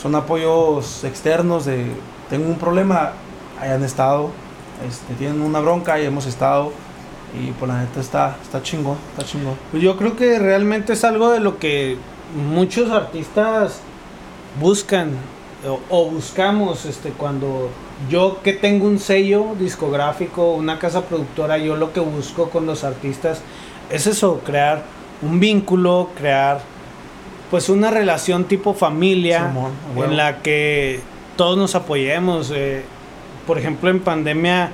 [0.00, 1.84] son apoyos externos de,
[2.30, 3.12] tengo un problema,
[3.60, 4.30] hayan estado,
[4.88, 6.72] este, tienen una bronca y hemos estado.
[7.40, 9.54] Y pues la neta está, está chingón, está chingón.
[9.70, 11.96] Pues yo creo que realmente es algo de lo que
[12.34, 13.80] muchos artistas
[14.60, 15.12] buscan
[15.66, 17.70] o, o buscamos este cuando
[18.08, 22.82] yo que tengo un sello discográfico, una casa productora, yo lo que busco con los
[22.82, 23.42] artistas
[23.90, 24.82] es eso, crear
[25.22, 26.60] un vínculo, crear
[27.50, 31.00] pues una relación tipo familia Simón, en la que
[31.36, 32.50] todos nos apoyemos.
[32.54, 32.84] eh,
[33.46, 34.70] por ejemplo, en pandemia,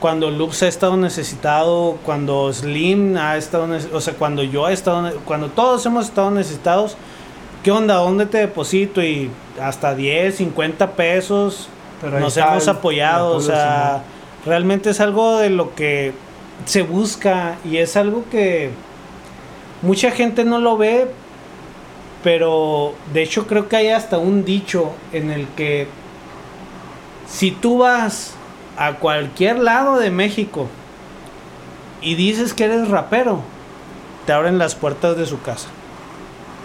[0.00, 5.12] cuando Loops ha estado necesitado, cuando Slim ha estado, o sea, cuando yo he estado,
[5.24, 6.96] cuando todos hemos estado necesitados,
[7.62, 7.94] ¿qué onda?
[7.94, 9.02] ¿Dónde te deposito?
[9.02, 9.30] Y
[9.60, 11.68] hasta 10, 50 pesos
[12.00, 14.02] Pero nos hemos apoyado, o sea,
[14.44, 16.12] realmente es algo de lo que
[16.66, 18.70] se busca y es algo que
[19.82, 21.08] mucha gente no lo ve,
[22.22, 25.86] pero de hecho creo que hay hasta un dicho en el que
[27.26, 28.34] si tú vas
[28.76, 30.68] a cualquier lado de México
[32.00, 33.40] y dices que eres rapero,
[34.26, 35.68] te abren las puertas de su casa.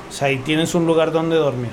[0.09, 1.71] O sea, y tienes un lugar donde dormir.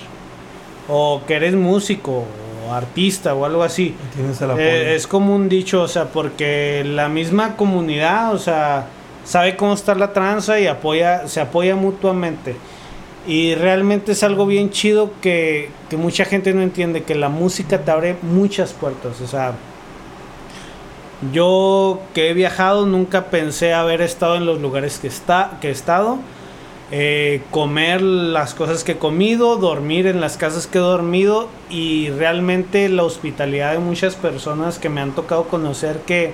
[0.88, 2.24] O que eres músico
[2.68, 3.94] o artista o algo así.
[4.14, 4.64] Tienes el apoyo.
[4.64, 8.86] Eh, es como un dicho, o sea, porque la misma comunidad, o sea,
[9.24, 12.56] sabe cómo está la tranza y apoya, se apoya mutuamente.
[13.26, 17.84] Y realmente es algo bien chido que, que mucha gente no entiende, que la música
[17.84, 19.20] te abre muchas puertas.
[19.20, 19.54] O sea,
[21.32, 25.72] yo que he viajado nunca pensé haber estado en los lugares que, está, que he
[25.72, 26.18] estado.
[26.92, 32.10] Eh, comer las cosas que he comido, dormir en las casas que he dormido y
[32.10, 36.32] realmente la hospitalidad de muchas personas que me han tocado conocer que,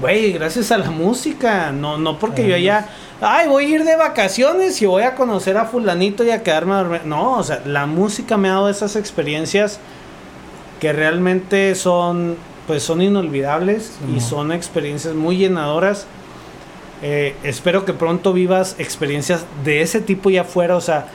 [0.00, 2.88] güey, gracias a la música, no, no porque yo ya,
[3.20, 6.74] ay, voy a ir de vacaciones y voy a conocer a fulanito y a quedarme
[6.74, 7.00] a dormir.
[7.04, 9.80] No, o sea, la música me ha dado esas experiencias
[10.80, 12.36] que realmente son
[12.66, 16.06] pues son inolvidables Sí, y son experiencias muy llenadoras.
[17.02, 21.06] Eh, espero que pronto vivas experiencias de ese tipo ya afuera, o sea,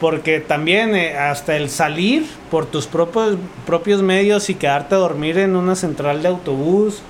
[0.00, 5.38] porque también eh, hasta el salir por tus propios, propios medios y quedarte a dormir
[5.38, 7.02] en una central de autobús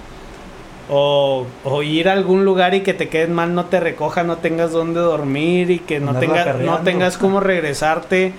[0.89, 4.37] o, o ir a algún lugar y que te queden mal, no te recojan, no
[4.37, 8.33] tengas dónde dormir y que no, Andarla tenga, no tengas cómo regresarte.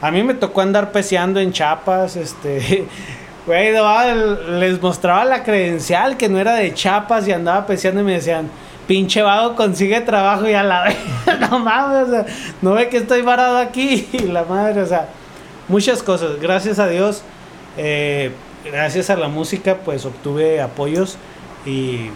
[0.00, 2.86] A mí me tocó andar peseando en chapas, este...
[3.46, 3.72] Güey,
[4.60, 8.50] les mostraba la credencial que no era de chapas y andaba peseando y me decían,
[8.86, 10.96] pinche vago, consigue trabajo y a la vez,
[11.50, 12.26] no mames, o sea,
[12.60, 15.08] no ve que estoy varado aquí y la madre, o sea,
[15.68, 16.38] muchas cosas.
[16.38, 17.22] Gracias a Dios,
[17.78, 18.30] eh,
[18.64, 21.16] gracias a la música, pues obtuve apoyos
[21.66, 22.10] y, y,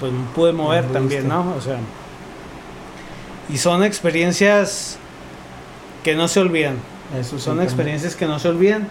[0.00, 1.28] pues me pude mover también.
[1.28, 1.54] ¿no?
[1.56, 1.78] O sea,
[3.48, 4.98] y son experiencias
[6.02, 6.76] que no se olvidan.
[7.18, 7.64] Eso sí, Son también.
[7.68, 8.88] experiencias que no se olvidan.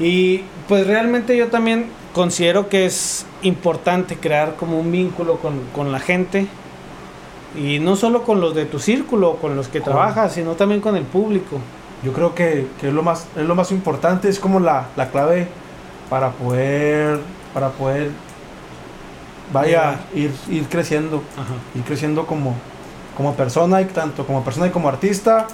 [0.00, 5.92] Y pues realmente yo también considero que es importante crear como un vínculo con, con
[5.92, 6.46] la gente.
[7.58, 10.96] Y no solo con los de tu círculo, con los que trabajas, sino también con
[10.96, 11.58] el público.
[12.02, 15.10] Yo creo que, que es, lo más, es lo más importante, es como la, la
[15.10, 15.48] clave
[16.10, 17.18] para poder,
[17.54, 18.10] para poder,
[19.52, 21.54] vaya, ir, ir creciendo, Ajá.
[21.74, 22.54] ir creciendo como,
[23.16, 25.46] como persona, y tanto como persona y como artista,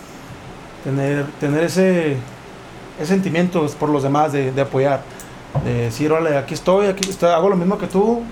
[0.84, 2.16] tener, tener ese,
[2.98, 5.02] ese sentimiento por los demás de, de apoyar,
[5.64, 8.22] de decir, aquí estoy, aquí estoy, hago lo mismo que tú,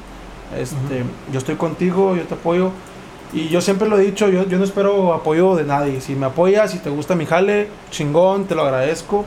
[0.59, 2.71] este, yo estoy contigo, yo te apoyo.
[3.33, 6.01] Y yo siempre lo he dicho, yo, yo no espero apoyo de nadie.
[6.01, 9.25] Si me apoyas, si te gusta mi jale, chingón, te lo agradezco.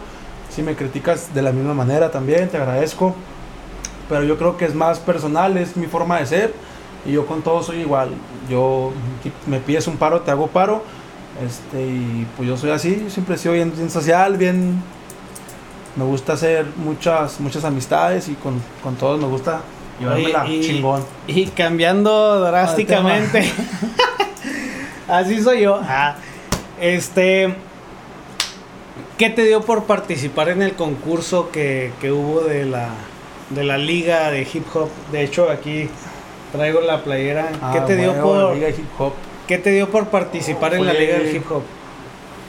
[0.49, 3.15] Si me criticas de la misma manera también, te agradezco.
[4.09, 6.53] Pero yo creo que es más personal, es mi forma de ser.
[7.05, 8.09] Y yo con todo soy igual.
[8.49, 8.91] Yo,
[9.47, 10.83] me pides un paro, te hago paro.
[11.45, 14.81] Este, y pues yo soy así, siempre he sido bien, bien social, bien...
[15.95, 19.61] Me gusta hacer muchas, muchas amistades y con, con todos me gusta
[19.99, 21.05] llevármela Oye, y- chingón.
[21.27, 23.51] Y cambiando drásticamente.
[25.07, 25.79] Así soy yo.
[25.83, 26.15] Ah,
[26.81, 27.55] este.
[29.19, 32.89] ¿Qué te dio por participar en el concurso que, que hubo de la,
[33.55, 34.89] de la liga de hip hop?
[35.11, 35.89] De hecho, aquí
[36.51, 37.47] traigo la playera.
[37.71, 39.13] ¿Qué Ah, te dio por Liga de hip hop.
[39.47, 41.63] qué te dio por participar en la liga del hip hop?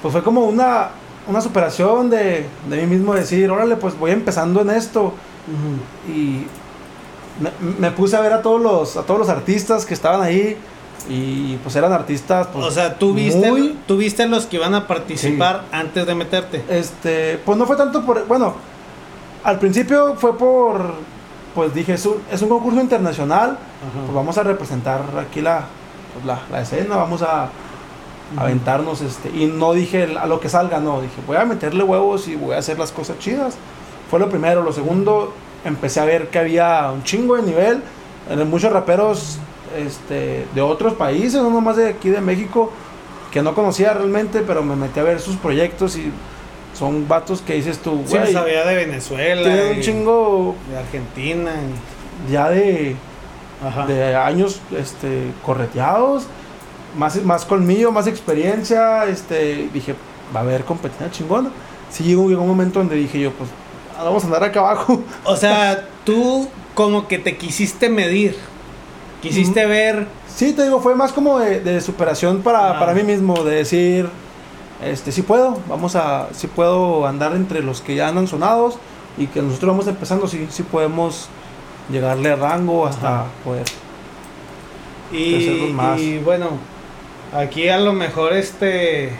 [0.02, 0.90] Pues fue como una,
[1.26, 5.14] una superación de, de mí mismo decir, órale, pues voy empezando en esto.
[6.09, 6.44] Y
[7.40, 10.57] me, me puse a ver a todos los, a todos los artistas que estaban ahí.
[11.09, 12.46] Y pues eran artistas.
[12.52, 16.14] Pues, o sea, tú viste, muy- tú viste los que iban a participar antes de
[16.14, 16.62] meterte.
[16.70, 18.55] Este, pues no fue tanto por, bueno,
[19.45, 20.95] al principio fue por,
[21.55, 24.03] pues dije, es un, es un concurso internacional, Ajá.
[24.05, 25.66] pues vamos a representar aquí la,
[26.14, 27.51] pues, la, la escena, vamos a
[28.36, 32.26] aventarnos, este, y no dije a lo que salga, no, dije, voy a meterle huevos
[32.26, 33.57] y voy a hacer las cosas chidas.
[34.11, 35.32] Fue lo primero, lo segundo,
[35.64, 37.82] empecé a ver que había un chingo de nivel,
[38.28, 39.38] en muchos raperos
[39.76, 42.72] este, de otros países, no nomás de aquí de México,
[43.30, 46.11] que no conocía realmente, pero me metí a ver sus proyectos y
[46.75, 49.43] son vatos que dices tú, Sí, güey, sabía de Venezuela.
[49.43, 51.51] tienen un chingo De Argentina.
[52.29, 52.97] y- ya de,
[53.64, 53.87] Ajá.
[53.87, 56.25] de años este, correteados,
[56.97, 59.95] más, más colmillo, más experiencia, este, dije,
[60.35, 61.51] va a haber competencia chingona.
[61.91, 63.51] Sí llegó, un momento donde dije yo, pues,
[63.97, 65.03] vamos a andar acá abajo.
[65.25, 68.37] O sea, tú como que te quisiste medir.
[69.22, 70.07] Quisiste ver.
[70.29, 72.79] Sí, te digo, fue más como de, de superación para, Ah.
[72.79, 74.09] para mí mismo, de decir,
[74.85, 78.78] este, sí puedo, vamos a, sí puedo andar entre los que ya andan sonados
[79.16, 81.28] y que nosotros vamos empezando, sí, sí podemos
[81.91, 83.26] llegarle a rango hasta Ajá.
[83.45, 83.64] poder.
[85.12, 86.01] Y, más.
[86.01, 86.51] y bueno,
[87.32, 89.12] aquí a lo mejor este.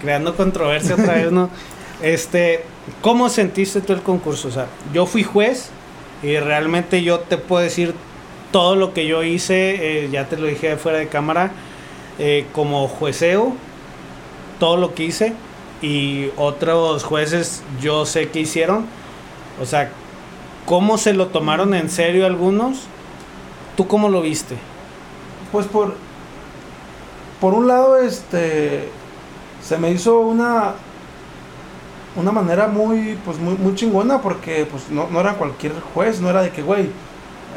[0.00, 1.50] Creando controversia otra vez, ¿no?
[2.02, 2.64] Este.
[3.00, 4.48] ¿Cómo sentiste tú el concurso?
[4.48, 5.70] O sea, yo fui juez
[6.22, 7.94] y realmente yo te puedo decir
[8.52, 11.50] todo lo que yo hice, eh, ya te lo dije fuera de cámara,
[12.18, 13.54] eh, como jueceo,
[14.58, 15.34] todo lo que hice
[15.82, 18.86] y otros jueces yo sé que hicieron.
[19.60, 19.90] O sea,
[20.64, 22.84] ¿cómo se lo tomaron en serio algunos?
[23.76, 24.56] ¿Tú cómo lo viste?
[25.52, 25.94] Pues por,
[27.40, 28.88] por un lado, este,
[29.62, 30.74] se me hizo una,
[32.16, 36.30] una manera muy, pues muy, muy chingona porque, pues no, no era cualquier juez, no
[36.30, 36.88] era de que, güey,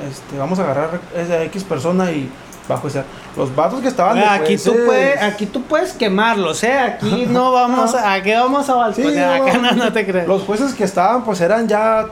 [0.09, 2.29] este, vamos a agarrar esa X persona y
[2.69, 3.03] bajo esa,
[3.35, 6.77] los vatos que estaban Oye, aquí, tú puedes, aquí tú puedes quemarlos, ¿eh?
[6.79, 8.13] Aquí no vamos a...
[8.13, 9.41] Aquí vamos a balconear.
[9.41, 10.27] Acá no, no te crees.
[10.27, 12.05] Los jueces que estaban, pues eran ya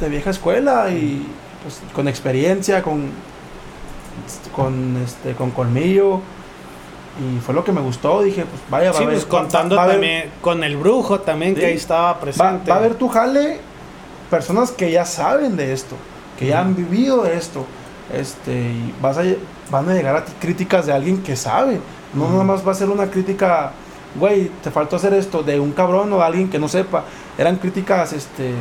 [0.00, 1.26] de vieja escuela y
[1.62, 3.10] pues con experiencia, con,
[4.54, 6.20] con, este, con colmillo.
[7.18, 8.22] Y fue lo que me gustó.
[8.22, 9.14] Dije, pues vaya, va a haber.
[9.14, 9.96] pues contando va- va a
[10.40, 11.60] con el brujo también Sí.
[11.60, 12.70] que ahí estaba presente.
[12.70, 13.58] va a haber tu jale
[14.30, 15.96] personas que ya saben de esto,
[16.38, 17.64] que ya han vivido esto.
[18.12, 19.22] Este, y vas a,
[19.70, 21.80] van a llegar a ti críticas de alguien que sabe.
[22.14, 22.32] No Ujú.
[22.32, 23.72] nada más va a ser una crítica,
[24.18, 27.04] güey, te faltó hacer esto, de un cabrón o de alguien que no sepa.
[27.36, 28.52] Eran críticas este,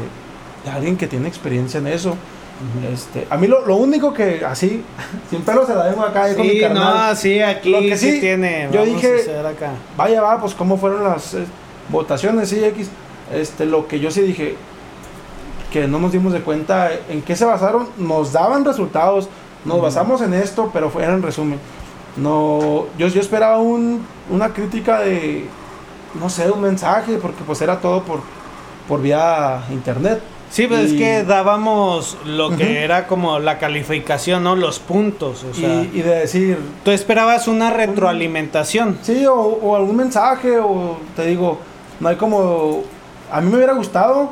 [0.63, 2.15] de alguien que tiene experiencia en eso.
[2.91, 4.81] Este, a mí lo, lo único que así,
[5.29, 7.09] sin pelos se la dejo acá con mi Sí, carnal.
[7.09, 8.69] no, sí, aquí Lo que sí, sí, tiene.
[8.71, 9.71] yo dije- acá.
[9.97, 11.45] Vaya, va, pues cómo fueron las eh,
[11.89, 12.89] votaciones, sí, X.
[13.33, 14.55] Este, lo que yo sí dije,
[15.71, 19.27] que no nos dimos de cuenta en qué se basaron, nos daban resultados,
[19.65, 21.59] nos basamos en esto, pero fue en resumen.
[22.17, 25.47] No, yo, yo esperaba un, una crítica de,
[26.19, 28.21] no sé, un mensaje, porque pues era todo por,
[28.87, 30.21] por vía internet.
[30.49, 34.55] Sí, pues es que dábamos lo que era como la calificación, ¿no?
[34.55, 35.43] Los puntos.
[35.43, 38.99] O sea, y, y de decir, tú esperabas una retroalimentación.
[39.01, 41.57] Sí, o, o algún mensaje, o te digo,
[41.99, 42.83] no hay como.
[43.31, 44.31] A mí me hubiera gustado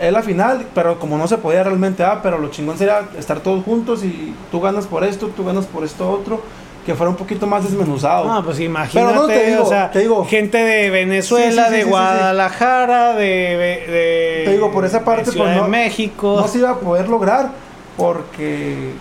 [0.00, 3.40] es la final, pero como no se podía realmente, ah, pero lo chingón sería estar
[3.40, 6.40] todos juntos y tú ganas por esto, tú ganas por esto otro,
[6.86, 8.24] que fuera un poquito más desmenuzado.
[8.26, 10.24] No, pues imagínate, Pero no, te digo, o sea, te digo.
[10.24, 11.90] gente de Venezuela, Sí, sí, sí, de.
[11.90, 16.36] Guadalajara, de, de, Te digo, por esa parte, de pues, no- México.
[16.40, 17.50] no se iba a poder lograr
[17.96, 18.92] porque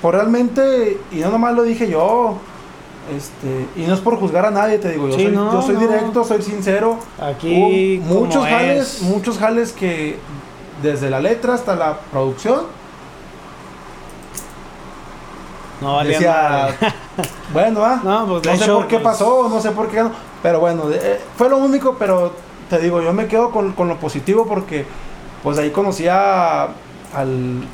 [0.00, 2.38] por realmente y no nomás lo dije yo
[3.16, 5.62] este y no es por juzgar a nadie te digo yo Sí, soy, no, yo
[5.62, 5.80] soy no.
[5.80, 9.02] directo soy sincero Aquí Hubo muchos jales es.
[9.02, 10.18] muchos jales que
[10.82, 12.62] desde la letra hasta la producción
[15.80, 16.68] no valía decía
[17.52, 19.96] bueno ah No, pues no sé hecho, por qué pues, pasó no sé por qué
[19.96, 22.32] ganó pero bueno eh, fue lo único pero
[22.70, 24.84] te digo yo me quedo con, con lo positivo porque
[25.42, 26.68] pues ahí conocí a-
[27.14, 27.64] al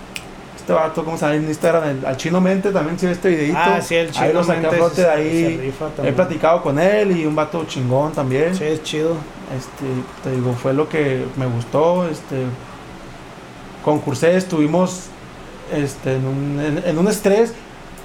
[0.68, 3.28] este vato cómo se llama en Instagram el- al chino mente también se ve este
[3.30, 3.58] videito.
[3.58, 5.72] Ah, sí, el ahí lo Chino saqué a Mentes flote de ahí.
[6.04, 8.54] he platicado con él y un vato chingón también.
[8.54, 9.14] Sí, es chido.
[9.56, 9.86] este,
[10.22, 12.44] te digo, fue lo que me gustó, este,
[13.84, 15.04] concursé, estuvimos,
[15.72, 17.52] este, en un, en, en un estrés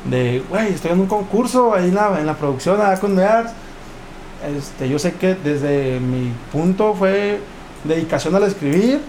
[0.05, 3.51] de, güey, estoy en un concurso ahí en la, en la producción, allá con Nerds,
[4.57, 7.39] este, yo sé que desde mi punto fue
[7.83, 9.01] dedicación al escribir,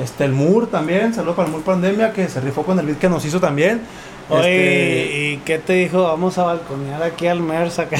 [0.00, 2.98] este, el Mur también, saludos para el Mur Pandemia, que se rifó con el beat
[2.98, 3.82] que nos hizo también,
[4.30, 6.02] Oye, Este, ¿y qué te dijo?
[6.02, 7.96] Vamos a balconear aquí al MERS acá.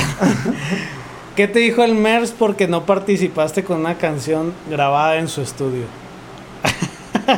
[1.37, 5.85] ¿Qué te dijo el MERS porque no participaste con una canción grabada en su estudio?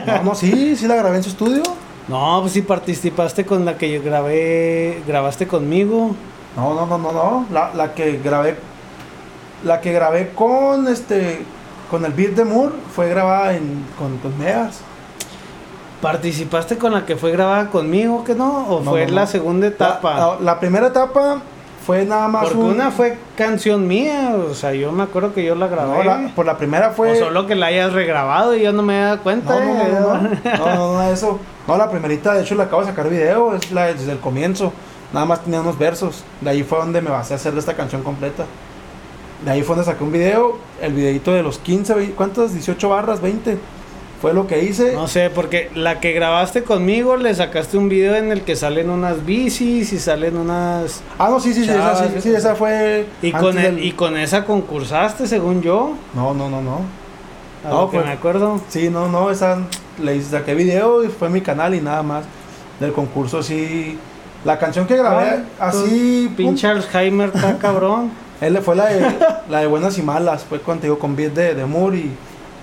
[0.07, 1.63] no, no, sí, sí la grabé en su estudio,
[2.09, 6.17] No, pues sí participaste con la que yo grabé, grabaste conmigo.
[6.57, 7.47] No, no, no, no, no.
[7.53, 8.57] La, la que grabé.
[9.65, 11.43] La que grabé con este.
[11.91, 14.79] Con el beat de Moore fue grabada en, con, con Mears.
[16.01, 18.67] ¿Participaste con la que fue grabada conmigo, que no?
[18.69, 19.27] ¿O No, fue no, la no.
[19.27, 20.15] segunda etapa?
[20.17, 21.41] La, la- primera etapa
[21.85, 25.45] fue nada más Porque un- una fue canción mía, o sea, yo me acuerdo que
[25.45, 26.05] yo la grabé.
[26.05, 27.13] la- por la primera fue.
[27.13, 29.53] O solo que la hayas regrabado y yo no me he dado cuenta.
[29.59, 30.41] no, no, no, eh.
[30.59, 31.39] no, no, no, eso.
[31.69, 34.73] No, la primerita, de hecho, la acabo de sacar video, es la desde el comienzo.
[35.13, 36.25] Nada más tenía unos versos.
[36.41, 38.45] De ahí fue donde me basé a hacer esta canción completa.
[39.45, 42.53] De ahí fue donde saqué un video, el videito de los 15, 20, ¿cuántas?
[42.53, 43.57] 18 barras, 20.
[44.21, 44.93] Fue lo que hice.
[44.93, 48.91] No sé, porque la que grabaste conmigo le sacaste un video en el que salen
[48.91, 51.01] unas bicis y salen unas...
[51.19, 53.07] Ah, no, sí, sí, sí, esa, sí, sí, esa fue.
[53.23, 55.95] Y con, el- del- y con esa concursaste, según yo.
[56.15, 56.81] No, no, no, no.
[57.65, 58.61] A No, lo que pues- me acuerdo.
[58.69, 59.57] Sí, no, no, esa
[60.03, 62.25] le hice- saqué video y fue mi canal y nada más.
[62.79, 63.99] Del concurso sí.
[64.45, 66.31] La canción que grabé así.
[66.37, 68.11] Pinche Alzheimer está cabrón.
[68.41, 69.07] él fue la de,
[69.49, 70.45] la de Buenas y Malas.
[70.45, 72.17] Fue contigo con beat de, de Moore y,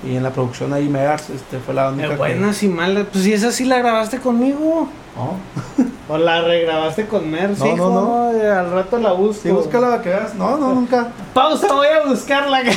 [0.10, 1.30] y en la producción ahí Mears.
[1.30, 3.06] Este, fue la única que- buenas y malas.
[3.12, 4.88] Pues si esa sí la grabaste conmigo.
[5.16, 7.64] No, O la regrabaste con Mercy.
[7.74, 8.52] No, no, no.
[8.54, 9.44] Al rato la busco.
[9.44, 10.36] sí, búscala que veas.
[10.36, 11.10] No, no, nunca.
[11.34, 12.62] Pausa, voy a buscarla.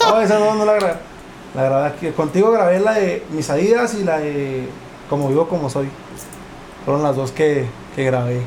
[0.00, 0.94] No, esa no, no la grabé.
[1.56, 2.06] La grabé aquí.
[2.10, 4.68] Contigo grabé la de Mis Adidas y la de
[5.10, 5.88] Como Vivo Como Soy.
[6.84, 7.66] Fueron las dos que,
[7.96, 8.40] que grabé.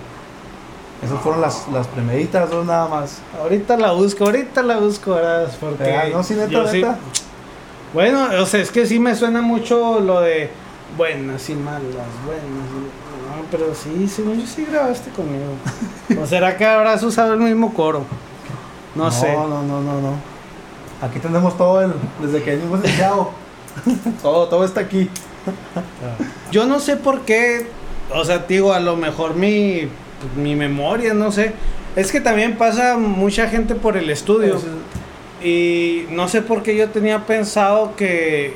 [1.03, 3.21] Esas fueron las, las primeritas, dos nada más.
[3.41, 5.51] ahorita la busco, ahorita la busco, ¿verdad?
[5.59, 6.09] Porque ¿Verdad?
[6.13, 6.85] No, sí, neta, sí-.
[7.93, 10.49] Bueno, o sea, es que sí me suena mucho lo de
[10.97, 11.81] buenas y malas,
[12.25, 13.11] buenas y...
[13.31, 15.53] No, pero sí, según yo sí grabaste conmigo.
[16.21, 18.05] ¿O será que habrás usado el mismo coro?
[18.93, 19.31] No, sé.
[19.33, 20.13] No, no, no, no, no.
[21.01, 21.93] Aquí tenemos todo el.
[22.21, 23.31] Desde que venimos Chavo.
[24.21, 25.09] todo, todo está aquí.
[26.51, 27.67] Yo no sé por qué,
[28.13, 29.87] o sea, digo, a lo mejor mi,
[30.36, 31.53] mi memoria, no sé.
[31.95, 34.59] Es que también pasa mucha gente por el estudio.
[35.43, 38.53] Y no sé por qué yo tenía pensado que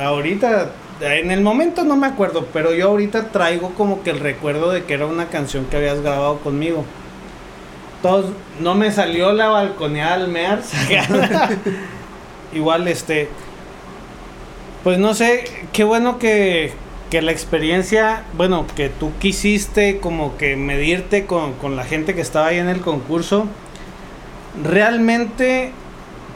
[0.00, 0.70] ahorita,
[1.00, 4.84] en el momento no me acuerdo, pero yo ahorita traigo como que el recuerdo de
[4.84, 6.84] que era una canción que habías grabado conmigo.
[8.02, 8.26] Todos,
[8.60, 10.70] no me salió la balconeada al Mears.
[12.54, 13.28] Igual este,
[14.84, 16.72] Pues no sé, qué bueno que,
[17.10, 22.20] que la experiencia, bueno, que tú quisiste como que medirte con, con la gente que
[22.20, 23.46] estaba ahí en el concurso.
[24.62, 25.72] Realmente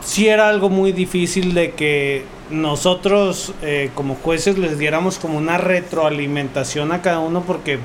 [0.05, 5.59] sí era algo muy difícil de que nosotros eh, como jueces les diéramos como una
[5.59, 7.79] retroalimentación a cada uno porque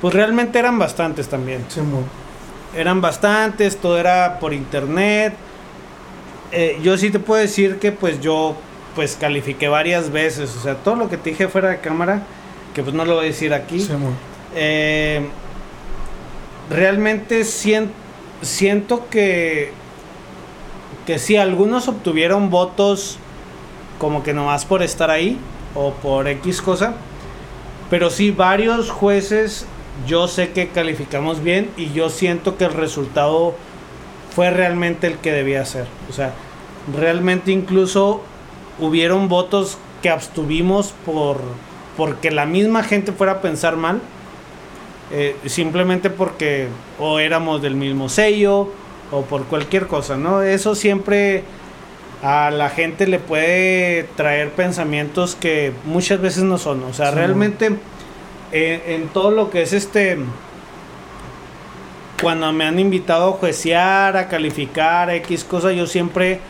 [0.00, 1.64] pues realmente eran bastantes también.
[1.68, 1.80] Sí.
[2.76, 5.34] Eran bastantes, todo era por internet.
[6.52, 8.56] Eh, yo sí te puedo decir que pues yo
[8.94, 12.22] pues califiqué varias veces, o sea, todo lo que te dije fuera de cámara,
[12.74, 13.80] que pues no lo voy a decir aquí.
[13.80, 13.92] Sí.
[14.54, 15.22] Eh,
[16.70, 17.90] realmente sien-
[18.42, 19.72] siento que
[21.06, 23.18] que sí, algunos obtuvieron votos
[23.98, 25.38] como que nomás por estar ahí
[25.74, 26.94] o por X cosa,
[27.88, 29.66] pero sí varios jueces
[30.06, 33.54] yo sé que calificamos bien y yo siento que el resultado
[34.34, 35.86] fue realmente el que debía ser.
[36.08, 36.32] O sea,
[36.96, 38.22] realmente incluso
[38.86, 41.38] hubieron votos que abstuvimos por
[41.96, 44.00] porque la misma gente fuera a pensar mal
[45.10, 46.68] eh, simplemente porque
[46.98, 48.72] o éramos del mismo sello
[49.10, 50.40] o por cualquier cosa, ¿no?
[50.42, 51.42] Eso siempre
[52.22, 57.16] a la gente le puede traer pensamientos que muchas veces no son, o sea, Sí.
[57.16, 57.70] realmente
[58.52, 60.18] eh, en todo lo que es este
[62.22, 66.40] cuando me han invitado a juecear, a calificar, a X cosas, yo siempre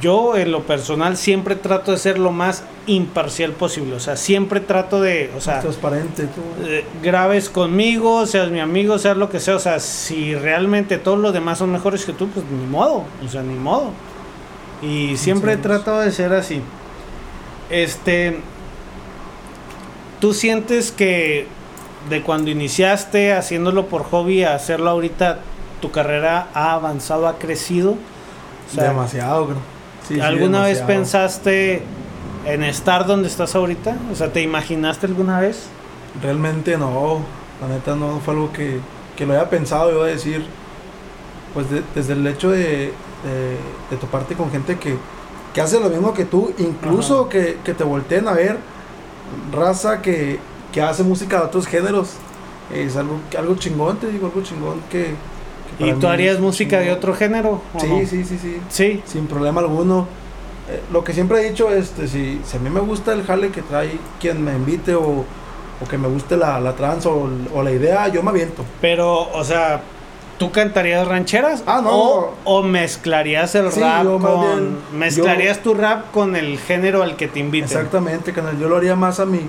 [0.00, 4.60] yo en lo personal siempre trato de ser lo más imparcial posible, o sea, siempre
[4.60, 6.40] trato de, o sea, Transparente, tú.
[6.64, 9.56] eh, grabes conmigo, seas mi amigo, seas lo que sea.
[9.56, 13.04] O sea, si realmente todos los demás son mejores que tú, pues ni modo.
[13.24, 13.90] O sea, ni modo.
[14.82, 16.62] Y siempre he tratado de ser así.
[17.68, 18.40] Este.
[20.20, 21.46] ¿Tú sientes que
[22.08, 25.40] de cuando iniciaste haciéndolo por hobby a hacerlo ahorita,
[25.80, 27.92] tu carrera ha avanzado, ha crecido?
[28.70, 29.79] O sea, demasiado, creo.
[30.10, 31.94] Sí, sí, ¿Alguna vez pensaste
[32.42, 34.08] en estar donde estás ahorita?
[34.12, 35.76] O sea, ¿te imaginaste alguna vez?
[36.20, 37.30] Realmente no,
[37.60, 38.80] la neta no fue algo que,
[39.14, 40.56] que lo haya pensado, yo a decir,
[41.52, 45.02] pues de- desde el hecho de, de, de toparte con gente que,
[45.52, 48.68] que hace lo mismo que tú, incluso que, que te volteen a ver,
[49.52, 50.40] raza que,
[50.72, 52.22] que hace música de otros géneros,
[52.70, 55.14] es algo, algo chingón, te digo, algo chingón que...
[55.86, 57.60] ¿Y tú harías música de otro género?
[57.74, 57.98] o Sí, no?
[58.06, 59.02] sí, sí, sí, Sí.
[59.06, 60.06] sin problema alguno.
[60.68, 63.50] Eh, lo que siempre he dicho, este, si, si a mí me gusta el jale
[63.50, 65.02] que trae quien me invite o,
[65.82, 68.64] o que me guste la, la trans o, o la idea, yo me aviento.
[68.80, 69.80] Pero, o sea,
[70.38, 71.64] ¿tú cantarías rancheras?
[71.66, 71.90] Ah, no.
[71.90, 74.40] O, o mezclarías el Sí, rap yo con.
[74.40, 77.66] bien- mezclarías tu rap con el género al que te inviten.
[77.68, 78.58] Exactamente, canal.
[78.60, 79.40] Yo lo haría más a mi,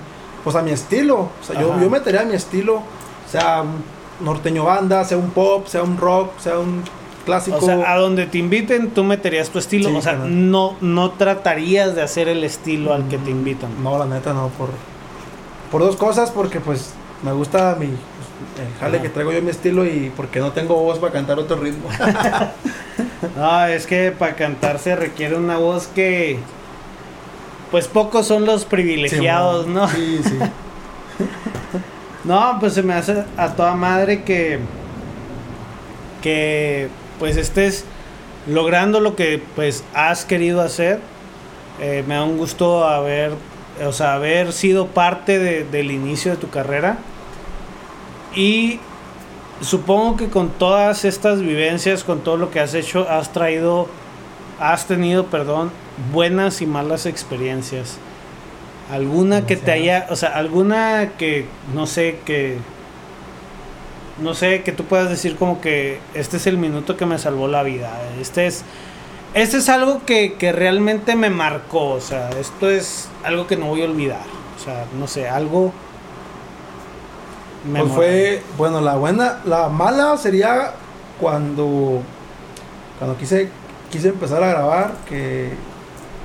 [0.44, 1.18] pues a mi estilo.
[1.20, 1.82] O sea, yo, Ajá.
[1.82, 2.82] yo metería a mi estilo,
[3.30, 3.84] sea un
[4.24, 6.84] norteño banda, sea un pop, sea un rock, sea un
[7.26, 7.58] clásico.
[7.58, 9.90] O sea, a donde te inviten, tú meterías tu estilo.
[9.90, 13.84] Sí, o sea, no, no tratarías de hacer el estilo al que te invitan.
[13.84, 14.70] No, la neta no, por,
[15.72, 16.94] por dos cosas, porque pues
[17.24, 17.88] me gusta mi
[18.60, 19.04] el jale Ajá.
[19.04, 21.90] que traigo yo mi estilo y porque no tengo voz para cantar otro ritmo.
[23.38, 26.40] No, es que para cantar se requiere una voz que.
[27.70, 29.88] Pues pocos son los privilegiados, ¿no?
[29.88, 30.40] Sí, sí.
[32.24, 34.60] No, pues se me hace a toda madre que.
[36.22, 37.86] Que pues estés
[38.48, 41.00] logrando lo que pues has querido hacer.
[41.80, 43.32] Eh, me da un gusto haber.
[43.86, 46.98] O sea, haber sido parte de- del inicio de tu carrera.
[48.36, 48.80] Y
[49.62, 53.88] supongo que con todas estas vivencias, con todo lo que has hecho, has traído.
[54.60, 55.72] Has tenido, perdón,
[56.14, 57.98] buenas y malas experiencias.
[58.90, 62.58] Alguna que te haya, o sea, alguna que, no sé, que,
[64.22, 67.48] no sé, que tú puedas decir como que este es el minuto que me salvó
[67.48, 67.90] la vida.
[68.20, 68.64] Este es,
[69.34, 73.68] este es algo que, que realmente me marcó, o sea, esto es algo que no
[73.68, 74.24] voy a olvidar.
[74.60, 75.72] O sea, no sé, algo...
[77.72, 80.74] Pues fue, bueno, la buena, la mala sería
[81.20, 82.02] cuando,
[82.98, 83.50] cuando quise,
[83.92, 85.52] quise empezar a grabar, que,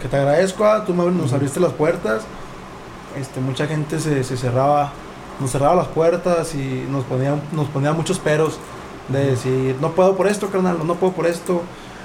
[0.00, 2.22] que te agradezco, ah, tú me- nos abriste las puertas,
[3.16, 4.92] este, mucha gente se, se cerraba,
[5.40, 8.58] nos cerraba las puertas y nos ponía, nos ponía muchos peros
[9.08, 11.62] de decir, no puedo por esto, carnal, no puedo por esto,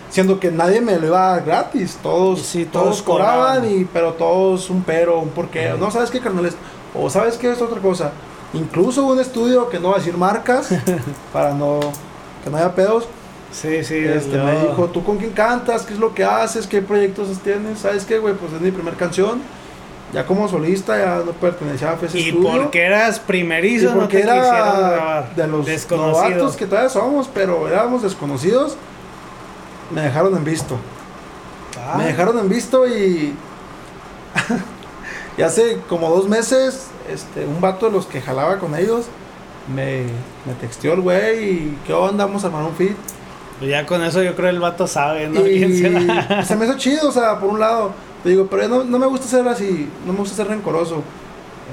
[0.09, 3.85] siendo que nadie me lo iba a dar gratis, todos, Sí, todos, todos cobraban, y,
[3.85, 6.45] pero todos un pero, un porqué, no, ¿sabes qué, carnal?
[6.45, 6.57] Es-
[6.93, 8.11] o ¿sabes qué es otra cosa?
[8.53, 10.69] Incluso un estudio que no va a decir marcas
[11.33, 11.79] para no
[12.43, 13.05] que no haya pedos.
[13.53, 15.83] Sí, sí, Este, me dijo, ¿tú con quién cantas?
[15.83, 16.67] ¿Qué es lo que haces?
[16.67, 17.79] ¿Qué proyectos tienes?
[17.79, 18.33] ¿Sabes qué, güey?
[18.33, 19.41] Pues es mi primera canción.
[20.13, 24.17] Ya como solista, ya no pertenecía a ese Y porque eras Y primerizo, no porque
[24.17, 28.75] te quisieron era de los novatos que todavía somos, pero éramos desconocidos.
[29.89, 30.77] Me dejaron en visto.
[31.77, 33.35] Ah, Me dejaron en visto y
[35.37, 39.05] y hace como dos meses, este, un vato de los que jalaba con ellos
[39.67, 40.03] me,
[40.45, 42.25] me texteó el güey y ¿qué onda?
[42.25, 42.95] Vamos a armar un fit.
[43.59, 45.45] Pues ya con eso yo creo el vato sabe, ¿no?
[45.45, 47.91] Y se me hizo chido, o sea, por un lado,
[48.23, 51.03] te digo, pero no, no me gusta ser así, no me gusta ser rencoroso.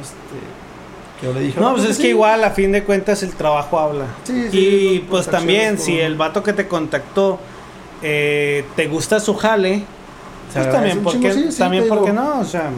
[0.01, 2.03] Este, yo le dije, No, pues es sí.
[2.03, 4.07] que igual a fin de cuentas el trabajo habla.
[4.24, 7.38] Sí, sí, y pues también si el vato que te contactó
[8.03, 9.84] eh, te gusta su jale,
[10.53, 12.22] pues también, un ¿por chingo, qué, sí, sí, también te ¿por qué digo.
[12.22, 12.40] no?
[12.40, 12.70] O sea,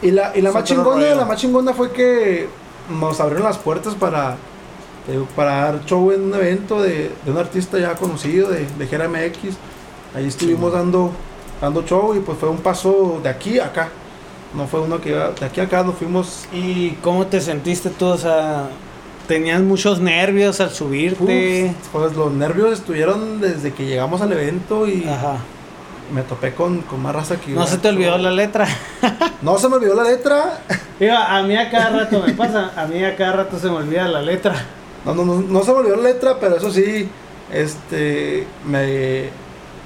[0.00, 2.48] Y la, y la Es más chingona, la más chingona fue que
[2.88, 4.36] nos abrieron las puertas para,
[5.06, 8.86] digo, para dar show en un evento de, de un artista ya conocido, de, de
[8.88, 9.54] Jera MX.
[10.16, 11.12] Ahí estuvimos dando,
[11.62, 13.88] dando show y pues fue un paso de aquí a acá.
[14.52, 16.44] No fue uno que iba de aquí a acá, nos fuimos.
[16.52, 18.06] ¿y cómo te sentiste tú?
[18.06, 18.68] O sea,
[19.28, 21.70] tenías muchos nervios al subirte.
[21.70, 25.36] uf, pues los nervios estuvieron desde que llegamos al evento y Ajá.
[26.12, 28.66] me topé con, con más raza que No se te olvidó la letra.
[29.42, 30.60] No se me olvidó la letra.
[31.00, 33.74] Iba, a mí a cada rato me pasa, a mí a cada rato se me
[33.74, 34.54] olvida la letra.
[35.04, 37.08] No, no, no, no se me olvidó la letra, pero eso sí,
[37.52, 39.30] este, me,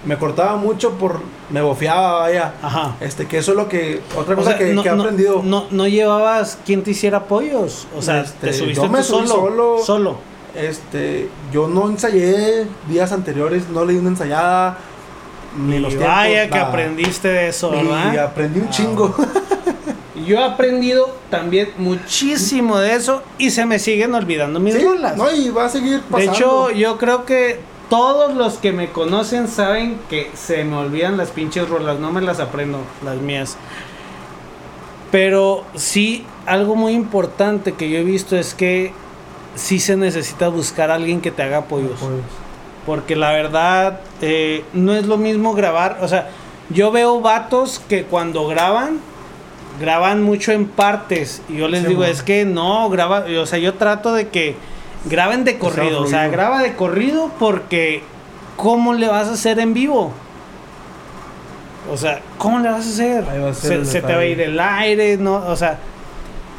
[0.07, 2.55] me cortaba mucho por, me bofeaba, vaya.
[2.63, 2.97] Ajá.
[3.01, 5.43] Este, que eso es lo que, otra O cosa sea, que, no, que he aprendido.
[5.45, 7.87] No, no llevabas quien te hiciera apoyos.
[7.97, 9.49] O sea, Este, te subiste yo me tú subí solo.
[9.51, 9.79] solo.
[9.85, 10.17] Solo.
[10.55, 14.79] Este, yo no ensayé días anteriores, no leí una ensayada,
[15.59, 16.69] ni Y los vaya tiempos, que nada.
[16.69, 18.19] aprendiste de eso, Y ¿verdad?
[18.25, 19.15] aprendí un Ah, chingo.
[20.27, 25.15] Yo he aprendido también muchísimo de eso y se me siguen olvidando mis Sí, rolas.
[25.17, 26.19] no, y va a seguir pasando.
[26.19, 31.17] de hecho, yo creo que todos los que me conocen saben que se me olvidan
[31.17, 33.57] las pinches rolas, no me las aprendo, las mías.
[35.11, 38.93] Pero sí, algo muy importante que yo he visto es que
[39.55, 42.01] sí se necesita buscar a alguien que te haga apoyos.
[42.85, 45.99] Porque la verdad, eh, no es lo mismo grabar.
[46.03, 46.31] O sea,
[46.71, 48.99] yo veo vatos que cuando graban,
[49.81, 51.43] graban mucho en partes.
[51.49, 53.25] Y yo les Sí, digo, es que no, graba.
[53.41, 54.57] O sea, yo trato de que
[55.05, 56.03] graben de corrido.
[56.03, 58.03] O sea, graba de corrido porque
[58.57, 60.13] ¿cómo le vas a hacer en vivo?
[61.93, 63.25] O sea, ¿cómo le vas a hacer?
[63.27, 65.37] Va a Se, se te va a ir el aire, ¿no?
[65.37, 65.79] O sea,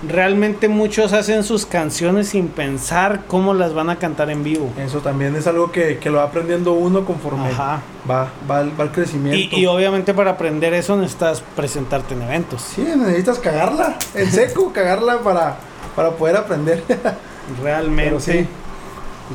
[0.08, 4.70] realmente muchos hacen sus canciones sin pensar cómo las van a cantar en vivo.
[4.78, 7.82] Eso también es algo que, que lo va aprendiendo uno conforme Ajá.
[8.10, 9.56] va, va, va el crecimiento.
[9.56, 12.62] Y, y obviamente para aprender eso necesitas presentarte en eventos.
[12.62, 15.56] Sí, necesitas cagarla, en seco, cagarla para,
[15.96, 16.84] para poder aprender.
[17.62, 18.20] Realmente.
[18.20, 18.48] Sí.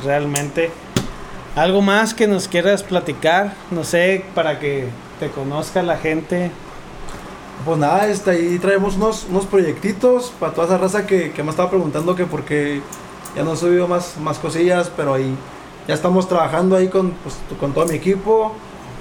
[0.03, 0.71] Realmente.
[1.55, 3.53] ¿Algo más que nos quieras platicar?
[3.69, 4.87] No sé, para que
[5.19, 6.51] te conozca la gente.
[7.65, 11.51] Pues nada, este, ahí traemos unos, unos proyectitos para toda esa raza que, que me
[11.51, 12.81] estaba preguntando que por qué
[13.35, 15.35] ya no he subido más, más cosillas, pero ahí
[15.87, 18.53] ya estamos trabajando ahí con, pues, con todo mi equipo.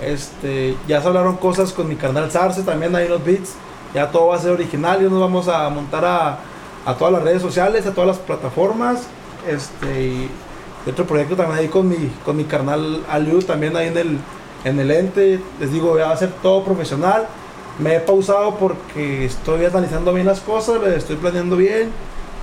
[0.02, 3.54] Este, ya se hablaron cosas con mi carnal Sarce también ahí en los beats.
[3.94, 6.38] Ya todo va a ser original y nos vamos a montar a,
[6.86, 9.02] a todas las redes sociales, a todas las plataformas.
[9.48, 10.30] Este, y
[10.90, 14.18] otro proyecto también ahí con mi, con mi carnal Aliu también ahí en el,
[14.64, 15.40] en el ente.
[15.60, 17.26] Les digo, ya va a ser todo profesional.
[17.78, 21.90] Me he pausado porque estoy analizando bien las cosas, le estoy planeando bien.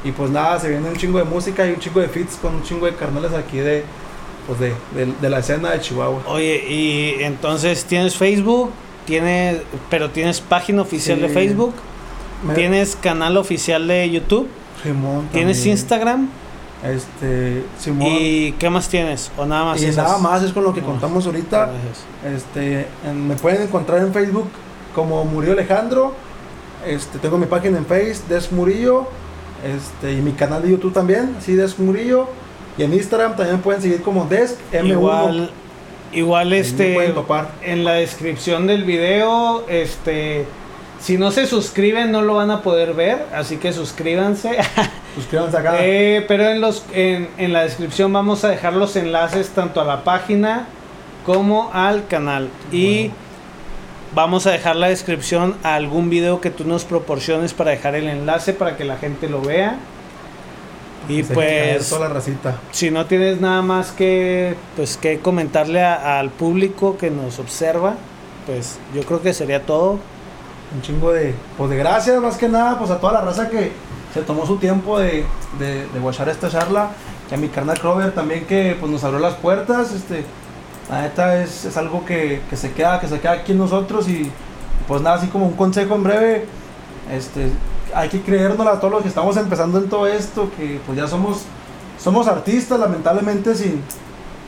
[0.04, 2.56] Y pues nada, se viene un chingo de música y un chingo de fits con
[2.56, 3.84] un chingo de carnales aquí de,
[4.48, 6.22] pues de, de- de la escena de Chihuahua.
[6.28, 8.72] Oye, y entonces tienes Facebook,
[9.06, 9.58] tienes,
[9.90, 11.34] pero tienes página oficial de Sí.
[11.34, 11.74] Facebook,
[12.44, 14.48] Me- tienes canal oficial de YouTube,
[14.84, 15.66] Simón tienes.
[15.66, 16.30] Instagram
[16.84, 18.08] Este, Simón.
[18.10, 19.32] y ¿qué más tienes?
[19.38, 19.82] O nada más.
[19.82, 20.06] Y esas?
[20.06, 20.88] nada más es con lo que No.
[20.88, 21.72] contamos ahorita.
[21.72, 22.44] Gracias.
[22.46, 24.48] Este, en- me pueden encontrar en Facebook
[24.96, 26.14] como Murillo Alejandro.
[26.86, 29.08] Este, tengo mi página en Face, Des Murillo.
[29.66, 32.30] Este, y mi canal de YouTube también, así Des Murillo.
[32.78, 34.88] Y en Instagram también pueden seguir como Desk M1.
[34.88, 35.52] Igual,
[36.14, 37.52] igual este, pueden topar.
[37.62, 40.46] en la descripción del video, este,
[41.00, 44.58] si no se suscriben no lo van a poder ver, así que suscríbanse.
[45.16, 45.78] Suscríbanse acá.
[45.82, 49.86] Eh, pero en, los, en, en la descripción vamos a dejar los enlaces tanto a
[49.86, 50.68] la página
[51.26, 52.50] como al canal.
[52.72, 53.14] Y Bueno.
[54.14, 58.08] vamos a dejar la descripción a algún video que tú nos proporciones para dejar el
[58.08, 59.78] enlace para que la gente lo vea.
[61.08, 62.56] Y Se cae pues Toda la racita.
[62.72, 67.96] si no tienes nada más que pues que comentarle a- al público que nos observa,
[68.46, 69.98] pues yo creo que sería todo.
[70.76, 73.72] Un chingo de, pues de gracias más que nada, pues a toda la raza que
[74.14, 75.26] se tomó su tiempo de,
[75.58, 76.90] de, de watchar esta charla.
[77.32, 79.92] Y a mi carnal Crover también que pues nos abrió las puertas.
[79.94, 80.24] Este,
[80.90, 84.08] la neta es, es algo que, que se queda, que se queda aquí en nosotros.
[84.10, 84.32] Y
[84.88, 86.46] pues nada, así como un consejo en breve.
[87.12, 87.52] Este,
[87.94, 91.08] hay que creernos a todos los que estamos empezando en todo esto, que pues ya
[91.08, 91.42] somos,
[92.00, 93.82] somos artistas, lamentablemente sin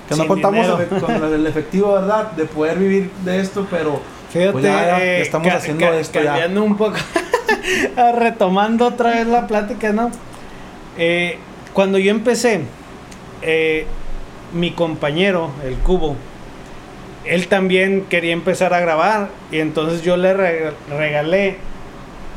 [0.07, 0.79] que no Sin contamos dinero.
[0.79, 2.31] efe- con el efectivo, ¿verdad?
[2.33, 3.99] De poder vivir de esto, pero
[4.31, 6.25] Fíjate, Pues ya, ya, eh, estamos haciendo esto ya.
[6.25, 6.97] cambiando un poco.
[8.17, 10.11] Retomando otra vez la plática, ¿no?
[10.97, 11.37] Eh,
[11.73, 12.61] cuando yo empecé,
[13.41, 13.85] eh,
[14.53, 16.15] mi compañero, el Cubo,
[17.25, 21.57] él también quería empezar a grabar y entonces yo le re- regalé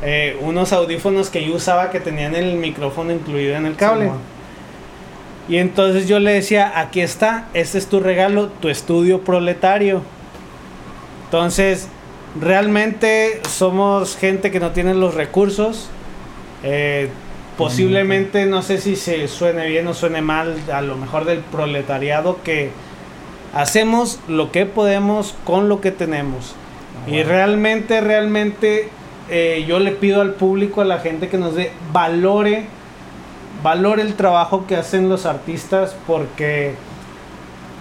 [0.02, 4.10] eh, unos audífonos que yo usaba que tenían el micrófono incluido en el cable.
[5.48, 10.02] Y entonces yo le decía, aquí está, este es tu regalo, tu estudio proletario.
[11.34, 11.88] Entonces,
[12.40, 15.88] realmente somos gente que no tiene los recursos.
[16.62, 17.08] Eh,
[17.58, 22.38] posiblemente, no sé si se suene bien o suene mal, a lo mejor del proletariado
[22.44, 22.70] que
[23.52, 26.54] hacemos lo que podemos con lo que tenemos.
[27.04, 28.88] Ah, Y realmente, realmente,
[29.28, 32.66] eh, yo le pido al público, a la gente que nos dé, valore,
[33.60, 36.76] valore el trabajo que hacen los artistas, porque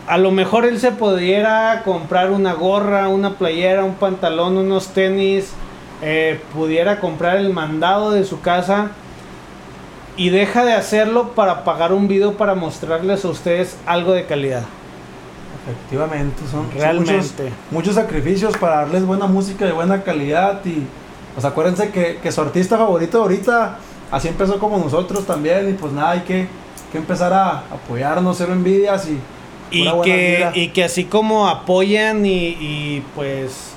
[0.07, 5.51] a lo mejor él se pudiera comprar una gorra, una playera, un pantalón, unos tenis,
[6.01, 8.91] eh, pudiera comprar el mandado de su casa
[10.17, 14.63] y deja de hacerlo para pagar un video para mostrarles a ustedes algo de calidad.
[15.65, 17.13] Efectivamente, son, son Realmente.
[17.13, 17.33] muchos,
[17.71, 20.83] muchos sacrificios para darles buena música de buena calidad y
[21.33, 23.77] pues acuérdense que, que su artista favorito ahorita
[24.11, 26.47] así empezó como nosotros también y pues nada, hay que,
[26.91, 29.17] que empezar a apoyarnos, cero envidias y
[29.71, 33.69] Y que, y que así como apoyan y, y, pues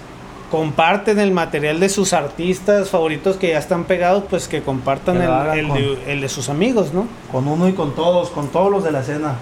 [0.50, 5.24] comparten el material de sus artistas favoritos que ya están pegados, pues que compartan Que
[5.24, 7.06] el, el con- de, el de sus amigos, ¿no?
[7.32, 9.34] con uno y con todos, con todos los de la escena.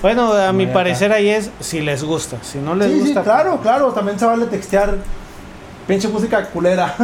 [0.00, 3.22] Bueno, a mi parecer ahí es si les gusta, si no les Sí, sí, gusta.
[3.24, 4.96] claro, claro, también se vale textear
[5.88, 6.94] pinche música culera.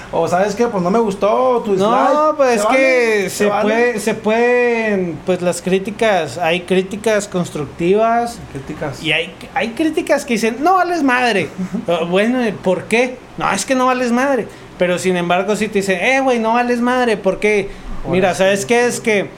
[0.12, 3.46] o sabes qué, pues no me gustó tu No, dislike, pues es vale, que se,
[3.46, 3.62] vale.
[3.62, 9.02] puede, se pueden, pues las críticas, hay críticas constructivas Críticas.
[9.02, 11.48] y hay, hay críticas que dicen, no vales madre.
[12.08, 13.18] Bueno, ¿por qué?
[13.38, 14.46] No, es que no vales madre.
[14.78, 17.70] Pero sin embargo, si te dicen, eh, güey, no vales madre, ¿por qué?
[18.08, 18.86] Mira, ¿sabes qué?
[18.86, 19.30] Es que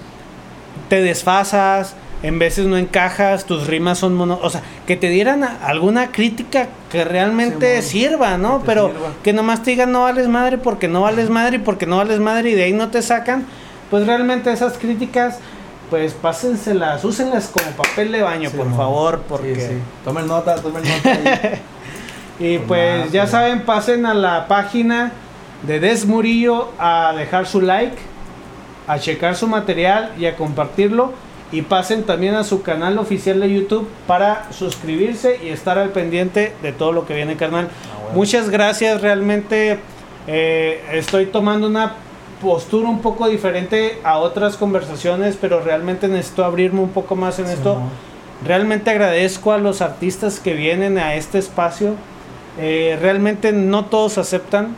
[0.88, 1.94] te desfasas,
[2.26, 4.38] en veces no encajas, tus rimas son mono...
[4.42, 8.60] O sea, que te dieran alguna crítica que realmente sirva, ¿no?
[8.60, 9.12] que Pero sirva.
[9.22, 12.18] que nomás te digan no vales madre porque no vales madre y porque no vales
[12.18, 13.46] madre y de ahí no te sacan,
[13.90, 15.38] pues realmente esas críticas,
[15.88, 19.54] pues pásenselas, úsenlas como papel de baño, por favor, porque...
[19.54, 19.78] sí.
[20.04, 21.18] Tomen nota, tomen nota.
[22.38, 25.12] Y Pues pues nada, ya saben, pasen a la página
[25.66, 27.96] de Des Murillo a dejar su like,
[28.86, 31.14] a checar su material y a compartirlo.
[31.52, 36.52] Y pasen también a su canal oficial de YouTube para suscribirse y estar al pendiente
[36.62, 37.68] de todo lo que viene, carnal.
[37.70, 38.16] Ah, bueno.
[38.16, 39.78] Muchas gracias, realmente
[40.26, 41.94] eh, estoy tomando una
[42.40, 47.46] postura un poco diferente a otras conversaciones, pero realmente necesito abrirme un poco más en
[47.46, 47.80] esto.
[48.44, 51.94] Realmente agradezco a los artistas que vienen a este espacio.
[52.58, 54.76] Eh, realmente no todos aceptan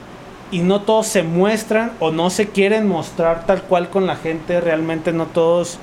[0.50, 4.60] y no todos se muestran o no se quieren mostrar tal cual con la gente.
[4.60, 5.78] Realmente no todos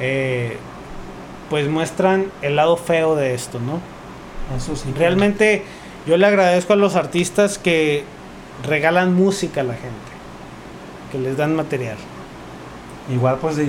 [0.00, 0.56] eh,
[1.50, 3.80] pues muestran el lado feo de esto, ¿no?
[4.56, 4.92] Eso sí.
[4.96, 5.64] Realmente
[6.06, 8.04] yo le agradezco a los artistas que
[8.66, 10.10] regalan música a la gente,
[11.12, 11.96] que les dan material.
[13.12, 13.68] Igual, pues, de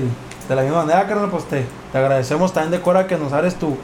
[0.49, 3.77] la misma manera, carnal, pues te, te agradecemos también de Cora que nos abres tu,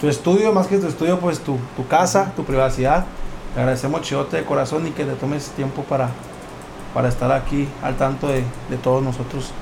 [0.00, 3.04] tu estudio, más que tu estudio, pues tu, tu casa, tu privacidad.
[3.54, 6.10] Te agradecemos, chidote de corazón, y que te tomes tiempo para,
[6.94, 9.52] para estar aquí al tanto de, de todos nosotros.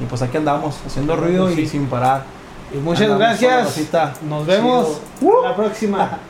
[0.00, 1.62] Y pues aquí andamos, haciendo ruido sí.
[1.62, 2.24] y sin parar.
[2.72, 4.22] Y muchas Andamos gracias.
[4.28, 5.42] Nos vemos Chido.
[5.42, 6.18] la próxima.